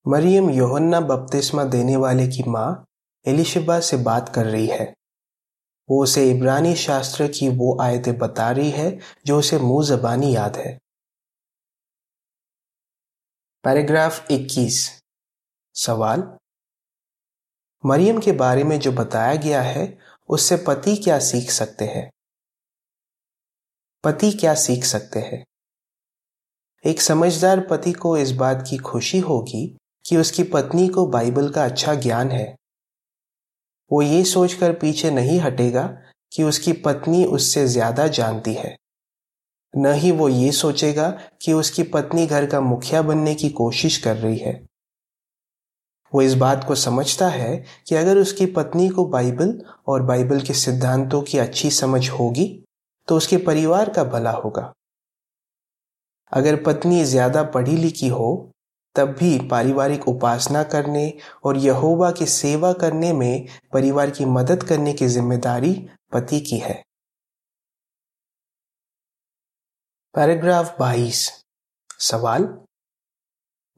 मरियम 0.08 0.50
योहन्ना 0.50 1.00
बपतिस्मा 1.00 1.64
देने 1.64 1.96
वाले 1.96 2.26
की 2.26 2.50
माँ 2.50 2.84
एलिशबा 3.26 3.80
से 3.80 3.96
बात 3.96 4.32
कर 4.34 4.46
रही 4.46 4.66
है। 4.66 4.94
वो 5.88 6.02
उसे 6.02 6.30
इब्रानी 6.30 6.74
शास्त्र 6.74 7.28
की 7.28 7.48
वो 7.48 7.78
आयतें 7.80 8.18
बता 8.18 8.50
रही 8.50 8.70
है, 8.70 9.00
जो 9.26 9.38
उसे 9.38 9.58
मुँह 9.58 9.86
जबानी 9.86 10.36
याद 10.36 10.56
है। 10.56 10.78
पैराग्राफ 13.64 14.30
21 14.30 15.02
सवाल 15.74 16.38
मरियम 17.86 18.18
के 18.18 18.32
बारे 18.32 18.64
में 18.64 18.80
जो 18.80 18.92
बताया 18.92 19.34
गया 19.34 19.62
है, 19.62 19.98
उससे 20.28 20.56
पति 20.56 20.96
क्या 20.96 21.18
सीख 21.18 21.50
सकते 21.50 21.84
हैं? 21.84 22.10
पति 24.04 24.32
क्या 24.32 24.54
सीख 24.54 24.84
सकते 24.84 25.20
हैं? 25.20 25.44
एक 26.86 27.00
समझदार 27.00 27.60
पति 27.60 27.92
को 27.92 28.16
इस 28.16 28.30
बात 28.30 28.66
की 28.70 28.76
खुशी 28.76 29.18
होगी 29.18 29.76
कि 30.06 30.16
उसकी 30.16 30.42
पत्नी 30.42 30.88
को 30.88 31.06
बाइबल 31.06 31.50
का 31.50 31.64
अच्छा 31.64 31.94
ज्ञान 31.94 32.30
है। 32.30 32.56
वो 33.92 34.02
ये 34.02 34.24
सोचकर 34.24 34.72
पीछे 34.72 35.10
नहीं 35.10 35.40
हटेगा 35.40 35.98
कि 36.32 36.42
उसकी 36.42 36.72
पत्नी 36.72 37.24
उससे 37.24 37.66
ज़्यादा 37.66 38.06
जानती 38.06 38.54
है। 38.54 38.76
न 39.76 39.92
ही 39.92 40.10
वो 40.10 40.28
ये 40.28 40.52
सोचेगा 40.52 41.10
कि 41.42 41.52
उसकी 41.52 41.82
पत्नी 41.82 42.26
घर 42.26 42.46
का 42.46 42.60
मुखिया 42.60 43.02
बनने 43.02 43.34
की 43.34 43.48
कोशिश 43.48 43.98
कर 43.98 44.16
रही 44.16 44.38
है। 44.38 44.66
वो 46.12 46.22
इस 46.22 46.34
बात 46.34 46.64
को 46.64 46.74
समझता 46.74 47.28
है 47.28 47.56
कि 47.88 47.94
अगर 47.94 48.18
उसकी 48.18 48.46
पत्नी 48.46 48.88
को 48.88 49.04
बाइबल 49.04 49.60
और 49.86 50.02
बाइबल 50.02 50.40
के 50.40 50.54
सिद्धांतों 50.54 51.22
की 51.22 51.38
अच्छी 51.38 51.70
समझ 51.70 52.08
होगी 52.10 52.46
तो 53.08 53.16
उसके 53.16 53.36
परिवार 53.36 53.90
का 53.90 54.04
भला 54.04 54.30
होगा। 54.30 54.72
अगर 56.32 56.62
पत्नी 56.62 57.04
ज़्यादा 57.04 57.42
पढ़ी 57.50 57.76
लिखी 57.76 58.08
हो, 58.08 58.50
तब 58.96 59.08
भी 59.18 59.38
पारिवारिक 59.48 60.08
उपासना 60.08 60.62
करने 60.62 61.12
और 61.44 61.56
यहोवा 61.56 62.10
की 62.10 62.26
सेवा 62.26 62.72
करने 62.72 63.12
में 63.12 63.46
परिवार 63.72 64.10
की 64.10 64.24
मदद 64.24 64.62
करने 64.62 64.92
की 64.92 65.06
ज़िम्मेदारी 65.08 65.72
पति 66.12 66.40
की 66.40 66.58
है। 66.58 66.82
पैराग्राफ 70.14 70.76
22 70.78 71.28
सवाल? 72.00 72.44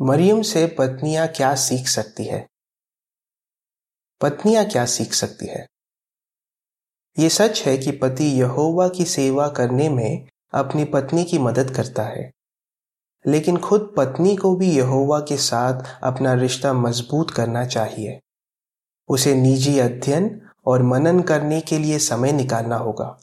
मरियम 0.00 0.42
से 0.42 0.66
पत्नियाँ 0.66 1.28
क्या 1.28 1.54
सीख 1.54 1.88
सकती 1.88 2.24
है? 2.24 2.48
पत्नियाँ 4.20 4.64
क्या 4.64 4.86
सीख 4.86 5.12
सकती 5.12 5.46
है? 5.46 5.66
ये 7.18 7.28
सच 7.28 7.62
है 7.66 7.78
कि 7.78 7.90
पति 7.90 8.40
यहोवा 8.40 8.88
की 8.88 9.04
सेवा 9.04 9.48
करने 9.48 9.88
में 9.88 10.28
अपनी 10.54 10.84
पत्नी 10.84 11.24
की 11.24 11.38
मदद 11.38 11.70
करता 11.76 12.02
है। 12.02 12.32
लेकिन 13.26 13.56
खुद 13.56 13.94
पत्नी 13.96 14.36
को 14.36 14.56
भी 14.56 14.76
यहोवा 14.76 15.20
के 15.20 15.36
साथ 15.36 16.00
अपना 16.02 16.34
रिश्ता 16.34 16.72
मज़बूत 16.72 17.30
करना 17.30 17.66
चाहिए। 17.66 18.20
उसे 19.08 19.34
निजी 19.34 19.78
अध्ययन 19.78 20.48
और 20.66 20.82
मनन 20.82 21.22
करने 21.22 21.60
के 21.60 21.78
लिए 21.78 21.98
समय 21.98 22.32
निकालना 22.32 22.76
होगा। 22.76 23.20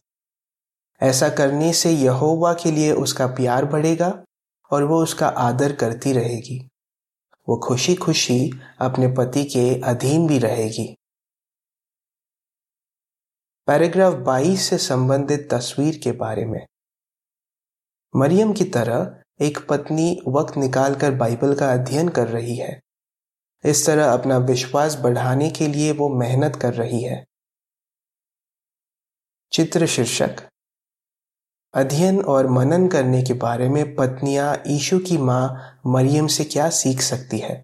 ऐसा 1.01 1.29
करने 1.29 1.73
से 1.73 1.91
यहोवा 1.91 2.53
के 2.53 2.71
लिए 2.71 2.91
उसका 2.91 3.27
प्यार 3.27 3.65
बढ़ेगा 3.65 4.23
और 4.73 4.83
वो 4.83 5.03
उसका 5.03 5.27
आदर 5.27 5.75
करती 5.75 6.13
रहेगी। 6.13 6.69
वो 7.49 7.57
खुशी 7.57 7.95
खुशी 7.95 8.51
अपने 8.79 9.07
पति 9.07 9.45
के 9.45 9.81
अधीन 9.81 10.27
भी 10.27 10.39
रहेगी। 10.39 10.97
पैराग्राफ 13.67 14.13
22 14.13 14.69
से 14.69 14.77
संबंधित 14.77 15.47
तस्वीर 15.51 15.99
के 16.03 16.11
बारे 16.11 16.45
में। 16.45 16.65
मरियम 18.15 18.53
की 18.53 18.63
तरह 18.63 19.23
एक 19.41 19.67
पत्नी 19.69 20.21
वक्त 20.27 20.57
निकालकर 20.57 21.11
बाइबल 21.11 21.55
का 21.55 21.73
अध्ययन 21.73 22.09
कर 22.09 22.27
रही 22.27 22.57
है। 22.57 22.81
इस 23.65 23.85
तरह 23.85 24.13
अपना 24.13 24.37
विश्वास 24.37 24.95
बढ़ाने 24.95 25.49
के 25.49 25.67
लिए 25.67 25.91
वो 25.91 26.09
मेहनत 26.09 26.55
कर 26.55 26.73
रही 26.73 27.03
है। 27.03 27.25
चित्र 29.51 29.87
शीर्षक 29.87 30.52
अध्ययन 31.75 32.21
और 32.21 32.47
मनन 32.47 32.87
करने 32.87 33.23
के 33.23 33.33
बारे 33.33 33.69
में 33.69 33.95
पत्नियाँ 33.95 34.63
ईशु 34.67 34.99
की 34.99 35.17
माँ 35.17 35.79
मरियम 35.87 36.27
से 36.27 36.43
क्या 36.43 36.69
सीख 36.69 37.01
सकती 37.01 37.39
है? 37.39 37.63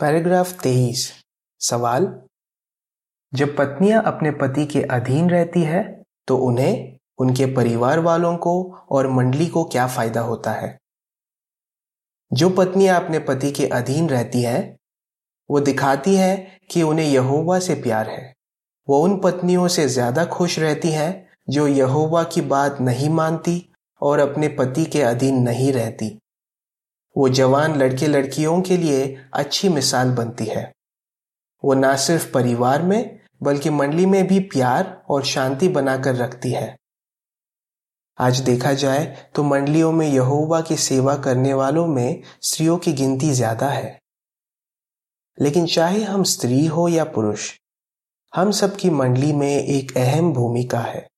पैराग्राफ 0.00 0.52
तेईस। 0.52 1.22
सवाल? 1.60 2.22
जब 3.34 3.56
पत्नियाँ 3.56 4.02
अपने 4.02 4.30
पति 4.30 4.66
के 4.66 4.82
अधीन 4.82 5.30
रहती 5.30 5.62
है 5.62 6.02
तो 6.28 6.36
उन्हें 6.36 6.98
उनके 7.18 7.46
परिवार 7.46 7.98
वालों 7.98 8.36
को 8.36 8.74
और 8.90 9.08
मंडली 9.08 9.46
को 9.46 9.64
क्या 9.64 9.86
फ़ायदा 9.86 10.20
होता 10.20 10.52
है? 10.52 10.78
जो 12.32 12.50
पत्नियाँ 12.50 13.04
अपने 13.04 13.18
पति 13.18 13.52
के 13.52 13.66
अधीन 13.66 14.08
रहती 14.08 14.42
हैं, 14.42 14.78
वो 15.50 15.60
दिखाती 15.60 16.16
है 16.16 16.58
कि 16.70 16.82
उन्हें 16.82 17.06
यहोवा 17.06 17.58
से 17.58 17.74
प्यार 17.74 18.10
है। 18.10 18.35
वो 18.88 19.00
उन 19.02 19.18
पत्नियों 19.20 19.66
से 19.68 19.86
ज़्यादा 19.88 20.24
खुश 20.24 20.58
रहती 20.58 20.90
हैं, 20.90 21.28
जो 21.50 21.66
यहोवा 21.66 22.22
की 22.24 22.40
बात 22.40 22.80
नहीं 22.80 23.08
मानती 23.10 23.62
और 24.02 24.18
अपने 24.18 24.48
पति 24.48 24.84
के 24.84 25.02
अधीन 25.02 25.42
नहीं 25.42 25.72
रहती। 25.72 26.08
वो 27.16 27.28
जवान 27.28 27.76
लड़के 27.76 28.06
लड़कियों 28.06 28.60
के 28.62 28.76
लिए 28.76 29.04
अच्छी 29.34 29.68
मिसाल 29.68 30.10
बनती 30.10 30.44
है। 30.44 30.70
वो 31.62 31.74
ना 31.74 31.94
सिर्फ़ 31.96 32.30
परिवार 32.32 32.82
में, 32.82 33.20
बल्कि 33.42 33.70
मंडली 33.70 34.06
में 34.06 34.26
भी 34.26 34.40
प्यार 34.40 35.02
और 35.10 35.24
शांति 35.24 35.68
बनाकर 35.68 36.14
रखती 36.14 36.50
है। 36.52 36.74
आज 38.18 38.38
देखा 38.40 38.72
जाए 38.72 39.04
तो 39.34 39.42
मंडलियों 39.42 39.92
में 39.92 40.06
यहोवा 40.06 40.60
की 40.60 40.76
सेवा 40.76 41.16
करने 41.16 41.54
वालों 41.54 41.86
में 41.86 42.22
स्त्रियों 42.42 42.76
की 42.78 42.92
गिनती 42.92 43.30
ज़्यादा 43.30 43.68
है। 43.68 43.98
लेकिन 45.38 45.66
चाहे 45.66 46.02
हम 46.02 46.22
स्त्री 46.24 46.66
हो 46.66 46.88
या 46.88 47.04
पुरुष 47.04 47.52
हम 48.34 48.50
सबकी 48.50 48.90
मंडली 48.90 49.32
में 49.32 49.62
एक 49.62 49.96
अहम 49.96 50.32
भूमिका 50.32 50.80
है। 50.80 51.08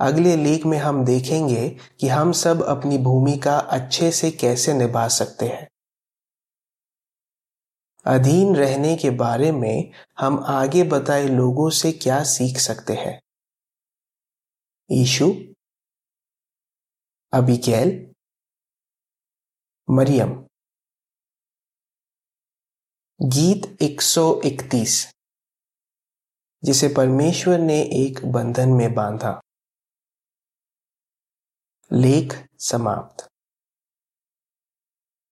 अगले 0.00 0.36
लेख 0.36 0.66
में 0.66 0.78
हम 0.78 1.04
देखेंगे 1.04 1.68
कि 2.00 2.08
हम 2.08 2.32
सब 2.32 2.62
अपनी 2.62 2.98
भूमिका 2.98 3.58
अच्छे 3.58 4.12
से 4.12 4.30
कैसे 4.30 4.74
निभा 4.74 5.08
सकते 5.08 5.48
हैं। 5.48 5.68
अधीन 8.06 8.56
रहने 8.56 8.96
के 8.96 9.10
बारे 9.10 9.52
में 9.52 9.90
हम 10.18 10.44
आगे 10.46 10.82
बताए 10.82 11.28
लोगों 11.28 11.70
से 11.70 11.92
क्या 11.92 12.24
सीख 12.24 12.58
सकते 12.58 12.92
हैं। 12.92 13.22
ईशु 14.92 15.34
अबिकेल 17.32 18.14
मरियम। 19.90 20.48
गीत 23.22 23.82
131 23.82 25.11
जिसे 26.64 26.88
परमेश्वर 26.88 27.58
ने 27.58 27.82
एक 27.82 28.32
बंधन 28.32 28.68
में 28.68 28.94
बांधा। 28.94 29.40
लेख 31.92 32.48
समाप्त। 32.58 33.31